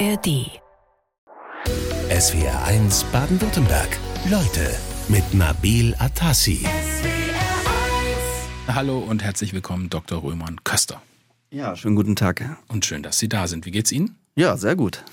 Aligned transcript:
ARD. 0.00 0.50
SWR 2.10 2.64
1 2.64 3.04
Baden-Württemberg. 3.12 3.88
Leute 4.28 4.74
mit 5.08 5.34
Nabil 5.34 5.94
Atassi. 5.98 6.66
Hallo 8.66 8.98
und 8.98 9.22
herzlich 9.22 9.52
willkommen, 9.52 9.90
Dr. 9.90 10.22
Römer 10.22 10.50
Köster. 10.64 11.00
Ja, 11.50 11.76
schönen 11.76 11.94
guten 11.94 12.16
Tag. 12.16 12.44
Und 12.66 12.84
schön, 12.84 13.04
dass 13.04 13.18
Sie 13.18 13.28
da 13.28 13.46
sind. 13.46 13.66
Wie 13.66 13.70
geht's 13.70 13.92
Ihnen? 13.92 14.16
Ja, 14.34 14.56
sehr 14.56 14.74
gut. 14.74 15.04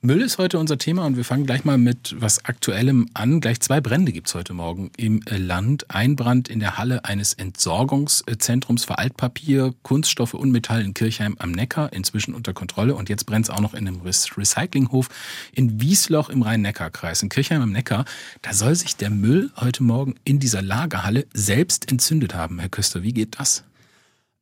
Müll 0.00 0.22
ist 0.22 0.38
heute 0.38 0.60
unser 0.60 0.78
Thema 0.78 1.06
und 1.06 1.16
wir 1.16 1.24
fangen 1.24 1.44
gleich 1.44 1.64
mal 1.64 1.76
mit 1.76 2.14
was 2.20 2.44
Aktuellem 2.44 3.08
an. 3.14 3.40
Gleich 3.40 3.58
zwei 3.58 3.80
Brände 3.80 4.12
gibt's 4.12 4.32
heute 4.32 4.54
Morgen 4.54 4.92
im 4.96 5.22
Land. 5.28 5.90
Ein 5.90 6.14
Brand 6.14 6.48
in 6.48 6.60
der 6.60 6.78
Halle 6.78 7.04
eines 7.04 7.34
Entsorgungszentrums 7.34 8.84
für 8.84 8.96
Altpapier, 8.96 9.74
Kunststoffe 9.82 10.34
und 10.34 10.52
Metall 10.52 10.82
in 10.82 10.94
Kirchheim 10.94 11.34
am 11.40 11.50
Neckar, 11.50 11.92
inzwischen 11.92 12.32
unter 12.32 12.52
Kontrolle. 12.52 12.94
Und 12.94 13.08
jetzt 13.08 13.26
brennt's 13.26 13.50
auch 13.50 13.58
noch 13.58 13.74
in 13.74 13.88
einem 13.88 14.02
Recyclinghof 14.02 15.08
in 15.52 15.80
Wiesloch 15.80 16.28
im 16.28 16.42
Rhein-Neckar-Kreis. 16.42 17.24
In 17.24 17.28
Kirchheim 17.28 17.62
am 17.62 17.72
Neckar, 17.72 18.04
da 18.42 18.52
soll 18.52 18.76
sich 18.76 18.94
der 18.94 19.10
Müll 19.10 19.50
heute 19.56 19.82
Morgen 19.82 20.14
in 20.22 20.38
dieser 20.38 20.62
Lagerhalle 20.62 21.26
selbst 21.34 21.90
entzündet 21.90 22.34
haben. 22.34 22.60
Herr 22.60 22.68
Köster, 22.68 23.02
wie 23.02 23.12
geht 23.12 23.40
das? 23.40 23.64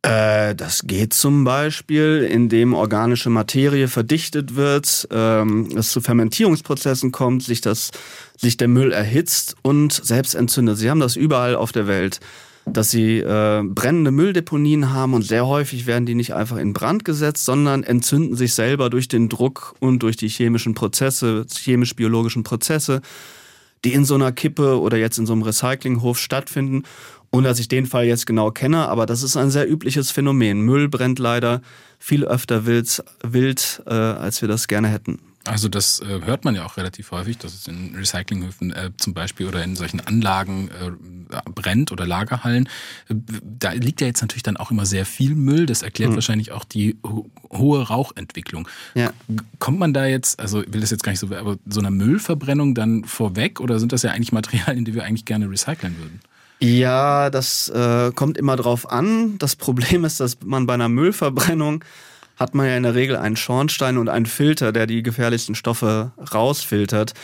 Äh, 0.02 0.54
das 0.54 0.82
geht 0.84 1.14
zum 1.14 1.44
Beispiel, 1.44 2.28
indem 2.30 2.74
organische 2.74 3.30
Materie 3.30 3.88
verdichtet 3.88 4.54
wird, 4.54 5.08
ähm, 5.10 5.68
es 5.76 5.90
zu 5.90 6.00
Fermentierungsprozessen 6.00 7.12
kommt, 7.12 7.42
sich, 7.42 7.60
das, 7.60 7.90
sich 8.36 8.56
der 8.56 8.68
Müll 8.68 8.92
erhitzt 8.92 9.56
und 9.62 9.92
selbst 9.92 10.34
entzündet. 10.34 10.78
Sie 10.78 10.90
haben 10.90 11.00
das 11.00 11.16
überall 11.16 11.56
auf 11.56 11.72
der 11.72 11.86
Welt, 11.86 12.20
dass 12.66 12.90
sie 12.90 13.18
äh, 13.18 13.62
brennende 13.64 14.10
Mülldeponien 14.10 14.92
haben 14.92 15.14
und 15.14 15.22
sehr 15.22 15.46
häufig 15.46 15.86
werden 15.86 16.04
die 16.04 16.16
nicht 16.16 16.34
einfach 16.34 16.56
in 16.56 16.72
Brand 16.72 17.04
gesetzt, 17.04 17.44
sondern 17.44 17.84
entzünden 17.84 18.36
sich 18.36 18.54
selber 18.54 18.90
durch 18.90 19.08
den 19.08 19.28
Druck 19.28 19.74
und 19.78 20.02
durch 20.02 20.16
die 20.16 20.28
chemischen 20.28 20.74
Prozesse, 20.74 21.46
chemisch-biologischen 21.48 22.42
Prozesse, 22.42 23.02
die 23.84 23.92
in 23.92 24.04
so 24.04 24.16
einer 24.16 24.32
Kippe 24.32 24.80
oder 24.80 24.96
jetzt 24.96 25.18
in 25.18 25.26
so 25.26 25.32
einem 25.32 25.42
Recyclinghof 25.42 26.18
stattfinden 26.18 26.82
ohne 27.30 27.48
dass 27.48 27.58
ich 27.58 27.68
den 27.68 27.86
Fall 27.86 28.04
jetzt 28.04 28.26
genau 28.26 28.50
kenne, 28.50 28.88
aber 28.88 29.06
das 29.06 29.22
ist 29.22 29.36
ein 29.36 29.50
sehr 29.50 29.70
übliches 29.70 30.10
Phänomen. 30.10 30.60
Müll 30.60 30.88
brennt 30.88 31.18
leider 31.18 31.60
viel 31.98 32.24
öfter 32.24 32.66
wild, 32.66 33.02
wild 33.22 33.82
äh, 33.86 33.94
als 33.94 34.40
wir 34.40 34.48
das 34.48 34.68
gerne 34.68 34.88
hätten. 34.88 35.18
Also 35.46 35.68
das 35.68 36.00
äh, 36.00 36.20
hört 36.24 36.44
man 36.44 36.54
ja 36.54 36.64
auch 36.64 36.76
relativ 36.76 37.12
häufig, 37.12 37.38
dass 37.38 37.54
es 37.54 37.68
in 37.68 37.94
Recyclinghöfen 37.94 38.72
äh, 38.72 38.90
zum 38.96 39.14
Beispiel 39.14 39.46
oder 39.46 39.62
in 39.62 39.76
solchen 39.76 40.00
Anlagen 40.00 40.68
äh, 40.68 41.40
brennt 41.54 41.92
oder 41.92 42.06
Lagerhallen. 42.06 42.68
Da 43.08 43.72
liegt 43.72 44.00
ja 44.00 44.08
jetzt 44.08 44.22
natürlich 44.22 44.42
dann 44.42 44.56
auch 44.56 44.70
immer 44.70 44.86
sehr 44.86 45.06
viel 45.06 45.34
Müll. 45.34 45.66
Das 45.66 45.82
erklärt 45.82 46.10
hm. 46.10 46.16
wahrscheinlich 46.16 46.52
auch 46.52 46.64
die 46.64 46.96
ho 47.04 47.30
hohe 47.52 47.86
Rauchentwicklung. 47.86 48.68
Ja. 48.94 49.12
Kommt 49.60 49.78
man 49.78 49.94
da 49.94 50.04
jetzt, 50.06 50.40
also 50.40 50.62
ich 50.62 50.72
will 50.72 50.80
das 50.80 50.90
jetzt 50.90 51.04
gar 51.04 51.12
nicht 51.12 51.20
so, 51.20 51.32
aber 51.34 51.56
so 51.64 51.78
einer 51.78 51.92
Müllverbrennung 51.92 52.74
dann 52.74 53.04
vorweg 53.04 53.60
oder 53.60 53.78
sind 53.78 53.92
das 53.92 54.02
ja 54.02 54.10
eigentlich 54.10 54.32
Materialien, 54.32 54.84
die 54.84 54.94
wir 54.94 55.04
eigentlich 55.04 55.24
gerne 55.24 55.48
recyceln 55.48 55.96
würden? 55.98 56.20
Ja, 56.58 57.30
das 57.30 57.68
äh, 57.68 58.12
kommt 58.12 58.38
immer 58.38 58.56
drauf 58.56 58.90
an. 58.90 59.38
Das 59.38 59.56
Problem 59.56 60.04
ist, 60.04 60.20
dass 60.20 60.38
man 60.44 60.66
bei 60.66 60.74
einer 60.74 60.88
Müllverbrennung 60.88 61.84
hat 62.36 62.54
man 62.54 62.66
ja 62.66 62.76
in 62.76 62.82
der 62.82 62.94
Regel 62.94 63.16
einen 63.16 63.36
Schornstein 63.36 63.96
und 63.96 64.08
einen 64.08 64.26
Filter, 64.26 64.70
der 64.72 64.86
die 64.86 65.02
gefährlichsten 65.02 65.54
Stoffe 65.54 66.12
rausfiltert. 66.34 67.14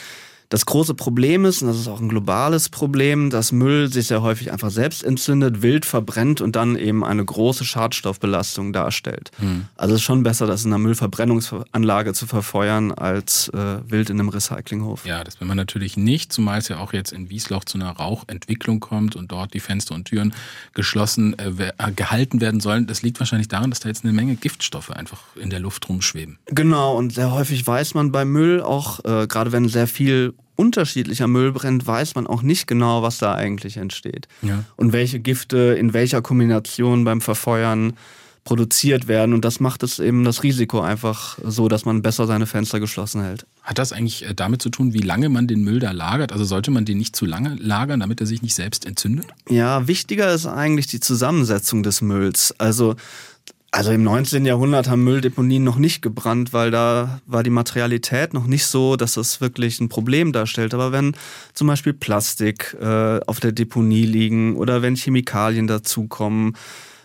Das 0.52 0.66
große 0.66 0.92
Problem 0.92 1.46
ist, 1.46 1.62
und 1.62 1.68
das 1.68 1.78
ist 1.78 1.88
auch 1.88 1.98
ein 1.98 2.10
globales 2.10 2.68
Problem, 2.68 3.30
dass 3.30 3.52
Müll 3.52 3.90
sich 3.90 4.08
sehr 4.08 4.20
häufig 4.20 4.52
einfach 4.52 4.70
selbst 4.70 5.02
entzündet, 5.02 5.62
wild 5.62 5.86
verbrennt 5.86 6.42
und 6.42 6.56
dann 6.56 6.76
eben 6.76 7.02
eine 7.02 7.24
große 7.24 7.64
Schadstoffbelastung 7.64 8.74
darstellt. 8.74 9.30
Hm. 9.38 9.64
Also 9.76 9.94
es 9.94 10.02
ist 10.02 10.04
schon 10.04 10.22
besser, 10.22 10.46
das 10.46 10.66
in 10.66 10.70
einer 10.70 10.78
Müllverbrennungsanlage 10.78 12.12
zu 12.12 12.26
verfeuern, 12.26 12.92
als 12.92 13.48
äh, 13.48 13.78
wild 13.90 14.10
in 14.10 14.20
einem 14.20 14.28
Recyclinghof. 14.28 15.06
Ja, 15.06 15.24
das 15.24 15.40
will 15.40 15.48
man 15.48 15.56
natürlich 15.56 15.96
nicht, 15.96 16.34
zumal 16.34 16.58
es 16.58 16.68
ja 16.68 16.80
auch 16.80 16.92
jetzt 16.92 17.12
in 17.12 17.30
Wiesloch 17.30 17.64
zu 17.64 17.78
einer 17.78 17.92
Rauchentwicklung 17.92 18.78
kommt 18.80 19.16
und 19.16 19.32
dort 19.32 19.54
die 19.54 19.60
Fenster 19.60 19.94
und 19.94 20.04
Türen 20.04 20.34
geschlossen 20.74 21.34
äh, 21.38 21.72
äh 21.78 21.92
gehalten 21.96 22.42
werden 22.42 22.60
sollen. 22.60 22.86
Das 22.86 23.00
liegt 23.00 23.20
wahrscheinlich 23.20 23.48
daran, 23.48 23.70
dass 23.70 23.80
da 23.80 23.88
jetzt 23.88 24.04
eine 24.04 24.12
Menge 24.12 24.36
Giftstoffe 24.36 24.90
einfach 24.90 25.22
in 25.34 25.48
der 25.48 25.60
Luft 25.60 25.88
rumschweben. 25.88 26.36
Genau, 26.44 26.94
und 26.94 27.14
sehr 27.14 27.32
häufig 27.32 27.66
weiß 27.66 27.94
man 27.94 28.12
bei 28.12 28.26
Müll 28.26 28.60
auch, 28.60 29.02
äh, 29.06 29.26
gerade 29.26 29.50
wenn 29.52 29.66
sehr 29.70 29.86
viel 29.86 30.34
unterschiedlicher 30.56 31.28
Müll 31.28 31.52
brennt, 31.52 31.86
weiß 31.86 32.14
man 32.14 32.26
auch 32.26 32.42
nicht 32.42 32.66
genau, 32.66 33.02
was 33.02 33.18
da 33.18 33.34
eigentlich 33.34 33.76
entsteht. 33.76 34.28
Ja. 34.42 34.64
Und 34.76 34.92
welche 34.92 35.20
Gifte 35.20 35.76
in 35.78 35.92
welcher 35.92 36.22
Kombination 36.22 37.04
beim 37.04 37.20
Verfeuern 37.20 37.94
produziert 38.44 39.06
werden. 39.06 39.34
Und 39.34 39.44
das 39.44 39.60
macht 39.60 39.82
es 39.82 39.98
eben 39.98 40.24
das 40.24 40.42
Risiko 40.42 40.80
einfach 40.80 41.38
so, 41.44 41.68
dass 41.68 41.84
man 41.84 42.02
besser 42.02 42.26
seine 42.26 42.46
Fenster 42.46 42.80
geschlossen 42.80 43.22
hält. 43.22 43.46
Hat 43.62 43.78
das 43.78 43.92
eigentlich 43.92 44.28
äh, 44.28 44.34
damit 44.34 44.60
zu 44.60 44.68
tun, 44.68 44.92
wie 44.92 44.98
lange 44.98 45.28
man 45.28 45.46
den 45.46 45.62
Müll 45.62 45.78
da 45.78 45.92
lagert? 45.92 46.32
Also 46.32 46.44
sollte 46.44 46.72
man 46.72 46.84
den 46.84 46.98
nicht 46.98 47.14
zu 47.14 47.24
lange 47.24 47.54
lagern, 47.60 48.00
damit 48.00 48.20
er 48.20 48.26
sich 48.26 48.42
nicht 48.42 48.54
selbst 48.54 48.84
entzündet? 48.84 49.26
Ja, 49.48 49.86
wichtiger 49.86 50.32
ist 50.34 50.46
eigentlich 50.46 50.88
die 50.88 50.98
Zusammensetzung 50.98 51.84
des 51.84 52.02
Mülls. 52.02 52.52
Also 52.58 52.96
also 53.74 53.90
im 53.90 54.02
19. 54.02 54.44
Jahrhundert 54.44 54.88
haben 54.88 55.02
Mülldeponien 55.02 55.64
noch 55.64 55.76
nicht 55.76 56.02
gebrannt, 56.02 56.52
weil 56.52 56.70
da 56.70 57.20
war 57.24 57.42
die 57.42 57.50
Materialität 57.50 58.34
noch 58.34 58.46
nicht 58.46 58.66
so, 58.66 58.96
dass 58.96 59.14
das 59.14 59.40
wirklich 59.40 59.80
ein 59.80 59.88
Problem 59.88 60.32
darstellt. 60.32 60.74
Aber 60.74 60.92
wenn 60.92 61.16
zum 61.54 61.68
Beispiel 61.68 61.94
Plastik 61.94 62.76
äh, 62.80 63.20
auf 63.26 63.40
der 63.40 63.52
Deponie 63.52 64.04
liegen 64.04 64.56
oder 64.56 64.82
wenn 64.82 64.94
Chemikalien 64.94 65.66
dazukommen, 65.66 66.54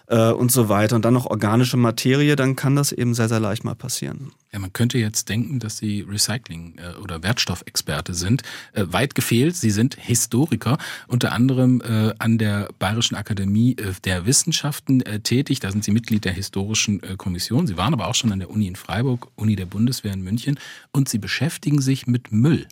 äh, 0.08 0.32
und 0.32 0.52
so 0.52 0.70
weiter 0.70 0.96
und 0.96 1.06
dann 1.06 1.14
noch 1.14 1.26
organische 1.26 1.78
Materie, 1.78 2.36
dann 2.36 2.56
kann 2.56 2.76
das 2.76 2.92
eben 2.92 3.14
sehr, 3.14 3.30
sehr 3.30 3.40
leicht 3.40 3.64
mal 3.64 3.76
passieren. 3.76 4.32
Ja, 4.52 4.60
man 4.60 4.74
könnte 4.74 4.98
jetzt 4.98 5.30
denken, 5.30 5.60
dass 5.60 5.78
Sie 5.78 6.04
Recycling- 6.04 6.80
äh, 6.80 6.98
oder 6.98 7.22
Wertstoffexperte 7.24 8.14
sind. 8.14 8.44
Äh, 8.74 8.86
weit 8.88 9.16
gefehlt, 9.16 9.56
Sie 9.56 9.70
sind 9.70 9.96
Historiker, 9.96 10.78
unter 11.08 11.34
anderem 11.34 11.82
äh, 11.82 12.14
an 12.20 12.38
der 12.38 12.70
Bayerischen 12.80 13.16
Akademie 13.16 13.76
äh, 13.78 13.94
der 14.06 14.26
Wissenschaften 14.26 15.02
äh, 15.02 15.20
tätig. 15.20 15.60
Da 15.60 15.72
sind 15.72 15.84
Sie 15.84 15.92
Mitglied 15.92 16.26
der 16.26 16.34
Historischen 16.34 17.02
Kommission. 17.18 17.68
Sie 17.68 17.78
waren 17.78 17.94
aber 17.94 18.08
auch 18.08 18.16
schon 18.16 18.32
an 18.32 18.40
der 18.40 18.50
Uni 18.50 18.68
in 18.68 18.76
Freiburg, 18.76 19.28
Uni 19.36 19.56
der 19.56 19.66
Bundeswehr 19.66 20.14
in 20.14 20.22
München 20.22 20.60
und 20.92 21.10
Sie 21.10 21.18
beschäftigen 21.18 21.82
sich 21.82 22.08
mit 22.08 22.32
Müll. 22.32 22.68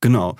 Genau. 0.00 0.36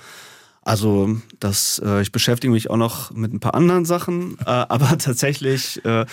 Also 0.62 1.16
das, 1.38 1.80
äh, 1.84 2.02
ich 2.02 2.12
beschäftige 2.12 2.52
mich 2.52 2.70
auch 2.70 2.76
noch 2.76 3.12
mit 3.12 3.32
ein 3.32 3.40
paar 3.40 3.54
anderen 3.54 3.84
Sachen, 3.84 4.36
äh, 4.40 4.44
aber 4.44 4.98
tatsächlich 4.98 5.84
äh, 5.84 6.06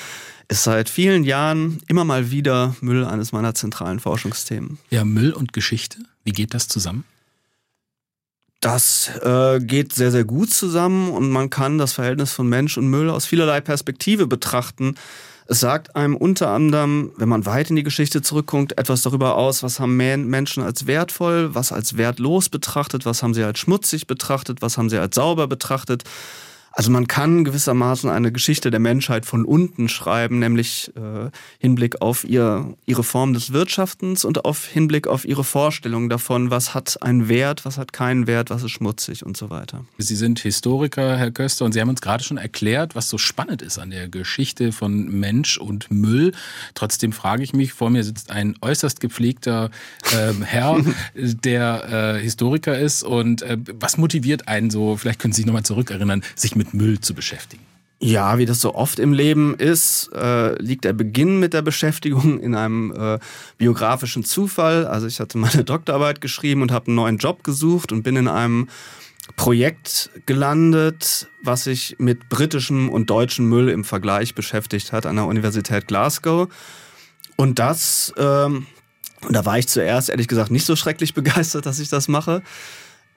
ist 0.47 0.63
seit 0.63 0.89
vielen 0.89 1.23
Jahren 1.23 1.81
immer 1.87 2.05
mal 2.05 2.31
wieder 2.31 2.75
Müll 2.81 3.05
eines 3.05 3.31
meiner 3.31 3.53
zentralen 3.53 3.99
Forschungsthemen. 3.99 4.77
Ja, 4.89 5.03
Müll 5.03 5.33
und 5.33 5.53
Geschichte, 5.53 5.99
wie 6.23 6.31
geht 6.31 6.53
das 6.53 6.67
zusammen? 6.67 7.03
Das 8.59 9.11
äh, 9.21 9.59
geht 9.59 9.93
sehr, 9.93 10.11
sehr 10.11 10.23
gut 10.23 10.51
zusammen 10.51 11.11
und 11.11 11.29
man 11.29 11.49
kann 11.49 11.77
das 11.77 11.93
Verhältnis 11.93 12.31
von 12.31 12.49
Mensch 12.49 12.77
und 12.77 12.89
Müll 12.89 13.09
aus 13.09 13.25
vielerlei 13.25 13.61
Perspektive 13.61 14.25
betrachten. 14.25 14.95
Es 15.49 15.61
sagt 15.61 15.95
einem 15.95 16.17
unter 16.17 16.49
anderem, 16.49 17.11
wenn 17.15 17.29
man 17.29 17.45
weit 17.45 17.69
in 17.69 17.77
die 17.77 17.83
Geschichte 17.83 18.21
zurückguckt, 18.21 18.77
etwas 18.77 19.01
darüber 19.01 19.37
aus, 19.37 19.63
was 19.63 19.79
haben 19.79 19.95
Menschen 19.95 20.61
als 20.61 20.87
wertvoll, 20.87 21.55
was 21.55 21.71
als 21.71 21.95
wertlos 21.95 22.49
betrachtet, 22.49 23.05
was 23.05 23.23
haben 23.23 23.33
sie 23.33 23.43
als 23.43 23.59
schmutzig 23.59 24.07
betrachtet, 24.07 24.61
was 24.61 24.77
haben 24.77 24.89
sie 24.89 24.97
als 24.97 25.15
sauber 25.15 25.47
betrachtet. 25.47 26.03
Also 26.77 26.91
man 26.91 27.07
kann 27.07 27.43
gewissermaßen 27.43 28.07
eine 28.07 28.31
Geschichte 28.31 28.69
der 28.69 28.79
Menschheit 28.79 29.25
von 29.25 29.45
unten 29.45 29.89
schreiben, 29.89 30.37
nämlich 30.37 30.91
äh, 30.95 31.31
Hinblick 31.57 32.03
auf 32.03 32.23
ihr, 32.23 32.75
ihre 32.85 33.03
Form 33.03 33.33
des 33.33 33.51
Wirtschaftens 33.51 34.23
und 34.23 34.45
auf 34.45 34.67
Hinblick 34.67 35.07
auf 35.07 35.25
ihre 35.25 35.43
Vorstellung 35.43 36.07
davon, 36.07 36.51
was 36.51 36.75
hat 36.75 37.01
einen 37.01 37.29
Wert, 37.29 37.65
was 37.65 37.79
hat 37.79 37.93
keinen 37.93 38.27
Wert, 38.27 38.51
was 38.51 38.61
ist 38.61 38.69
schmutzig 38.73 39.25
und 39.25 39.35
so 39.35 39.49
weiter. 39.49 39.85
Sie 39.97 40.15
sind 40.15 40.37
Historiker, 40.37 41.17
Herr 41.17 41.31
Köster, 41.31 41.65
und 41.65 41.71
Sie 41.71 41.81
haben 41.81 41.89
uns 41.89 41.99
gerade 41.99 42.23
schon 42.23 42.37
erklärt, 42.37 42.93
was 42.93 43.09
so 43.09 43.17
spannend 43.17 43.63
ist 43.63 43.79
an 43.79 43.89
der 43.89 44.07
Geschichte 44.07 44.71
von 44.71 45.05
Mensch 45.05 45.57
und 45.57 45.89
Müll. 45.89 46.33
Trotzdem 46.75 47.11
frage 47.11 47.41
ich 47.41 47.53
mich, 47.53 47.73
vor 47.73 47.89
mir 47.89 48.03
sitzt 48.03 48.29
ein 48.29 48.53
äußerst 48.61 48.99
gepflegter 48.99 49.71
äh, 50.11 50.31
Herr, 50.45 50.79
der 51.15 52.17
äh, 52.17 52.21
Historiker 52.21 52.77
ist. 52.77 53.01
Und 53.01 53.41
äh, 53.41 53.57
was 53.79 53.97
motiviert 53.97 54.47
einen 54.47 54.69
so, 54.69 54.95
vielleicht 54.95 55.19
können 55.19 55.33
Sie 55.33 55.37
sich 55.37 55.47
nochmal 55.47 55.63
zurückerinnern, 55.63 56.21
sich 56.35 56.55
mit 56.55 56.66
mit 56.67 56.81
Müll 56.81 56.99
zu 56.99 57.13
beschäftigen? 57.13 57.63
Ja, 57.99 58.37
wie 58.37 58.45
das 58.45 58.61
so 58.61 58.75
oft 58.75 58.99
im 58.99 59.11
Leben 59.11 59.55
ist, 59.55 60.11
äh, 60.13 60.53
liegt 60.61 60.85
der 60.85 60.93
Beginn 60.93 61.39
mit 61.39 61.53
der 61.53 61.63
Beschäftigung 61.63 62.39
in 62.39 62.53
einem 62.53 62.91
äh, 62.91 63.17
biografischen 63.57 64.23
Zufall. 64.23 64.85
Also 64.85 65.07
ich 65.07 65.19
hatte 65.19 65.39
meine 65.39 65.63
Doktorarbeit 65.65 66.21
geschrieben 66.21 66.61
und 66.61 66.71
habe 66.71 66.87
einen 66.87 66.95
neuen 66.95 67.17
Job 67.17 67.43
gesucht 67.43 67.91
und 67.91 68.03
bin 68.03 68.15
in 68.15 68.27
einem 68.27 68.69
Projekt 69.35 70.11
gelandet, 70.27 71.27
was 71.43 71.63
sich 71.63 71.95
mit 71.97 72.29
britischem 72.29 72.89
und 72.89 73.09
deutschem 73.09 73.49
Müll 73.49 73.69
im 73.69 73.83
Vergleich 73.83 74.35
beschäftigt 74.35 74.93
hat 74.93 75.07
an 75.07 75.15
der 75.15 75.25
Universität 75.25 75.87
Glasgow. 75.87 76.47
Und 77.35 77.57
das, 77.57 78.13
ähm, 78.17 78.67
da 79.29 79.43
war 79.45 79.57
ich 79.57 79.67
zuerst 79.67 80.09
ehrlich 80.09 80.27
gesagt 80.27 80.51
nicht 80.51 80.65
so 80.65 80.75
schrecklich 80.75 81.13
begeistert, 81.15 81.65
dass 81.65 81.79
ich 81.79 81.89
das 81.89 82.07
mache. 82.07 82.43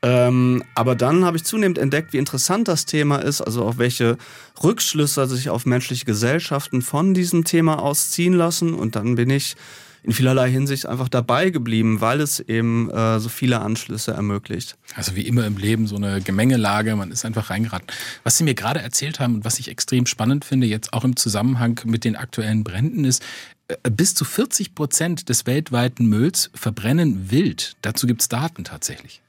Ähm, 0.02 0.62
aber 0.74 0.94
dann 0.94 1.24
habe 1.24 1.36
ich 1.36 1.44
zunehmend 1.44 1.78
entdeckt, 1.78 2.12
wie 2.12 2.18
interessant 2.18 2.68
das 2.68 2.86
Thema 2.86 3.16
ist, 3.16 3.42
also 3.42 3.64
auch 3.64 3.76
welche 3.76 4.16
Rückschlüsse 4.62 5.26
sich 5.26 5.50
auf 5.50 5.66
menschliche 5.66 6.06
Gesellschaften 6.06 6.80
von 6.80 7.12
diesem 7.12 7.44
Thema 7.44 7.82
ausziehen 7.82 8.32
lassen. 8.32 8.72
Und 8.72 8.96
dann 8.96 9.16
bin 9.16 9.28
ich 9.28 9.56
in 10.02 10.12
vielerlei 10.12 10.50
Hinsicht 10.50 10.86
einfach 10.86 11.08
dabei 11.08 11.50
geblieben, 11.50 12.00
weil 12.00 12.20
es 12.20 12.40
eben 12.40 12.90
äh, 12.90 13.20
so 13.20 13.28
viele 13.28 13.60
Anschlüsse 13.60 14.12
ermöglicht. 14.12 14.78
Also 14.94 15.14
wie 15.14 15.26
immer 15.26 15.46
im 15.46 15.58
Leben 15.58 15.86
so 15.86 15.96
eine 15.96 16.22
Gemengelage, 16.22 16.96
man 16.96 17.10
ist 17.10 17.24
einfach 17.24 17.50
reingeraten. 17.50 17.88
Was 18.24 18.38
Sie 18.38 18.44
mir 18.44 18.54
gerade 18.54 18.80
erzählt 18.80 19.20
haben 19.20 19.36
und 19.36 19.44
was 19.44 19.58
ich 19.58 19.68
extrem 19.68 20.06
spannend 20.06 20.46
finde, 20.46 20.66
jetzt 20.66 20.94
auch 20.94 21.04
im 21.04 21.16
Zusammenhang 21.16 21.80
mit 21.84 22.04
den 22.04 22.16
aktuellen 22.16 22.64
Bränden 22.64 23.04
ist, 23.04 23.22
äh, 23.68 23.90
bis 23.90 24.14
zu 24.14 24.24
40 24.24 24.74
Prozent 24.74 25.28
des 25.28 25.46
weltweiten 25.46 26.06
Mülls 26.06 26.50
verbrennen 26.54 27.30
wild. 27.30 27.76
Dazu 27.82 28.06
gibt 28.06 28.22
es 28.22 28.28
Daten 28.28 28.64
tatsächlich. 28.64 29.20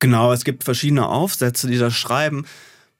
Genau, 0.00 0.32
es 0.32 0.44
gibt 0.44 0.64
verschiedene 0.64 1.06
Aufsätze, 1.06 1.68
die 1.68 1.78
das 1.78 1.94
schreiben. 1.94 2.46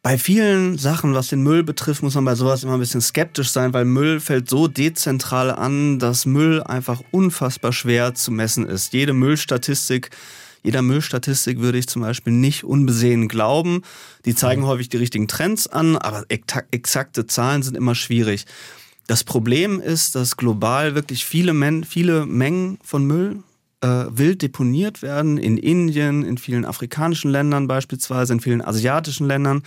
Bei 0.02 0.17
vielen 0.17 0.79
Sachen, 0.79 1.14
was 1.14 1.29
den 1.29 1.43
Müll 1.43 1.62
betrifft, 1.62 2.02
muss 2.02 2.14
man 2.14 2.25
bei 2.25 2.35
sowas 2.35 2.62
immer 2.62 2.75
ein 2.75 2.81
bisschen 2.81 3.00
skeptisch 3.00 3.50
sein, 3.50 3.73
weil 3.75 3.85
Müll 3.85 4.20
fällt 4.20 4.49
so 4.49 4.69
dezentral 4.69 5.50
an, 5.50 5.99
dass 5.99 6.25
Müll 6.25 6.62
einfach 6.62 7.02
unfassbar 7.11 7.73
schwer 7.73 8.14
zu 8.14 8.31
messen 8.31 8.67
ist. 8.67 8.93
Jede 8.93 9.12
Müllstatistik, 9.14 10.11
jeder 10.62 10.82
Müllstatistik 10.82 11.61
würde 11.61 11.79
ich 11.79 11.87
zum 11.87 12.02
Beispiel 12.02 12.35
nicht 12.35 12.64
unbesehen 12.64 13.29
glauben. 13.29 13.82
Die 14.26 14.35
zeigen 14.35 14.64
häufig 14.64 14.91
die 14.91 14.99
richtigen 14.99 15.29
Trends 15.29 15.67
an, 15.67 15.97
aber 15.97 16.25
exakte 16.29 17.26
Zahlen 17.26 17.62
sind 17.62 17.76
immer 17.76 17.94
schwierig. 17.94 18.44
Das 19.06 19.25
Problem 19.25 19.81
ist, 19.81 20.14
dass 20.14 20.37
global 20.37 20.94
wirklich 20.94 21.25
viele, 21.25 21.52
Men 21.52 21.85
viele 21.85 22.26
Mengen 22.26 22.79
von 22.82 23.06
Müll 23.06 23.43
äh, 23.81 24.06
wild 24.11 24.43
deponiert 24.43 25.03
werden, 25.03 25.38
in 25.38 25.56
Indien, 25.56 26.25
in 26.25 26.38
vielen 26.38 26.65
afrikanischen 26.65 27.31
Ländern 27.31 27.67
beispielsweise, 27.67 28.32
in 28.32 28.41
vielen 28.41 28.62
asiatischen 28.62 29.27
Ländern. 29.27 29.62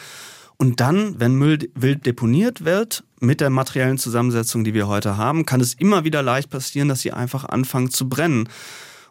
Und 0.57 0.80
dann, 0.80 1.19
wenn 1.19 1.36
Müll 1.36 1.69
wild 1.75 2.06
deponiert 2.06 2.63
wird, 2.63 3.04
mit 3.19 3.42
der 3.42 3.50
materiellen 3.50 3.98
Zusammensetzung, 3.98 4.63
die 4.63 4.74
wir 4.74 4.88
heute 4.88 5.18
haben, 5.18 5.45
kann 5.45 5.62
es 5.62 5.74
immer 5.74 6.04
wieder 6.04 6.21
leicht 6.21 6.50
passieren, 6.50 6.89
dass 6.89 7.01
sie 7.01 7.12
einfach 7.12 7.45
anfangen 7.45 7.89
zu 7.89 8.07
brennen. 8.07 8.48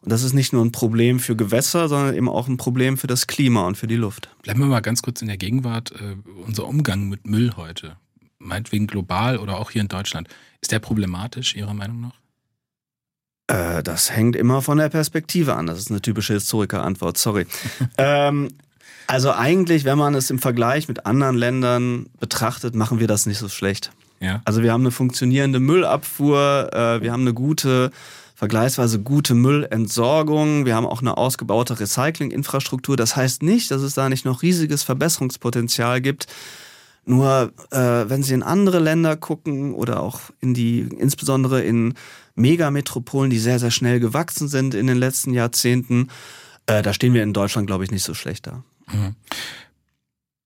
Und 0.03 0.11
das 0.11 0.23
ist 0.23 0.33
nicht 0.33 0.53
nur 0.53 0.65
ein 0.65 0.73
Problem 0.73 1.21
für 1.21 1.37
Gewässer, 1.37 1.89
sondern 1.89 2.15
eben 2.15 2.29
auch 2.29 2.49
ein 2.49 2.57
Problem 2.57 2.97
für 2.97 3.07
das 3.07 3.27
Klima 3.27 3.67
und 3.67 3.77
für 3.77 3.87
die 3.87 3.97
Luft. 3.97 4.29
Bleiben 4.43 4.61
wir 4.61 4.67
mal 4.67 4.81
ganz 4.81 5.03
kurz 5.03 5.23
in 5.23 5.29
der 5.29 5.37
Gegenwart. 5.37 5.93
Äh, 5.93 6.17
unser 6.45 6.67
Umgang 6.67 7.09
mit 7.09 7.27
Müll 7.27 7.53
heute, 7.57 7.97
meinetwegen 8.39 8.87
global 8.87 9.39
oder 9.39 9.59
auch 9.59 9.71
hier 9.71 9.81
in 9.81 9.89
Deutschland, 9.89 10.29
ist 10.61 10.73
der 10.73 10.81
problematisch 10.81 11.55
Ihrer 11.55 11.75
Meinung 11.75 12.01
nach? 12.01 12.22
Äh, 13.73 13.83
das 13.83 14.11
hängt 14.11 14.37
immer 14.37 14.63
von 14.63 14.79
der 14.79 14.89
Perspektive 14.89 15.55
an. 15.55 15.67
Das 15.67 15.79
ist 15.79 15.91
eine 15.91 16.03
typische 16.03 16.35
Historiker-Antwort, 16.35 17.19
sorry. 17.19 17.47
ähm, 17.99 18.49
also 19.07 19.33
eigentlich, 19.33 19.85
wenn 19.85 19.99
man 19.99 20.15
es 20.15 20.31
im 20.31 20.39
Vergleich 20.39 20.89
mit 20.89 21.07
anderen 21.07 21.37
Ländern 21.37 22.07
betrachtet, 22.21 22.75
machen 22.75 23.01
wir 23.01 23.07
das 23.07 23.27
nicht 23.27 23.39
so 23.39 23.49
schlecht. 23.49 23.91
Ja. 24.21 24.41
Also 24.45 24.63
wir 24.63 24.73
haben 24.73 24.83
eine 24.83 24.93
funktionierende 24.93 25.59
Müllabfuhr, 25.59 26.71
äh, 26.73 27.03
wir 27.03 27.13
haben 27.13 27.23
eine 27.23 27.35
gute, 27.35 27.91
vergleichsweise 28.37 29.01
gute 29.01 29.35
Müllentsorgung, 29.35 30.65
wir 30.65 30.77
haben 30.77 30.87
auch 30.87 31.01
eine 31.01 31.17
ausgebaute 31.17 31.81
Recyclinginfrastruktur. 31.81 32.97
Das 32.97 33.17
heißt 33.17 33.43
nicht, 33.43 33.71
dass 33.71 33.83
es 33.83 33.95
da 33.95 34.09
nicht 34.09 34.25
noch 34.25 34.43
riesiges 34.43 34.85
Verbesserungspotenzial 34.85 36.01
gibt. 36.01 36.27
Nur 37.05 37.53
äh, 37.73 38.09
wenn 38.09 38.23
Sie 38.23 38.33
in 38.33 38.45
andere 38.45 38.79
Länder 38.79 39.17
gucken 39.17 39.75
oder 39.75 40.01
auch 40.01 40.21
in 40.41 40.55
die, 40.55 40.87
insbesondere 40.99 41.61
in 41.63 41.95
Megametropolen, 42.35 43.31
die 43.31 43.39
sehr, 43.39 43.59
sehr 43.59 43.71
schnell 43.71 44.01
gewachsen 44.01 44.49
sind 44.49 44.75
in 44.75 44.87
den 44.87 44.99
letzten 44.99 45.35
Jahrzehnten. 45.35 46.09
Äh, 46.67 46.83
da 46.83 46.93
stehen 46.93 47.15
wir 47.15 47.23
in 47.23 47.33
Deutschland, 47.33 47.67
glaube 47.67 47.85
ich, 47.85 47.91
nicht 47.91 48.05
so 48.05 48.15
schlecht 48.15 48.47
da. 48.47 48.63
Mhm. 48.93 49.17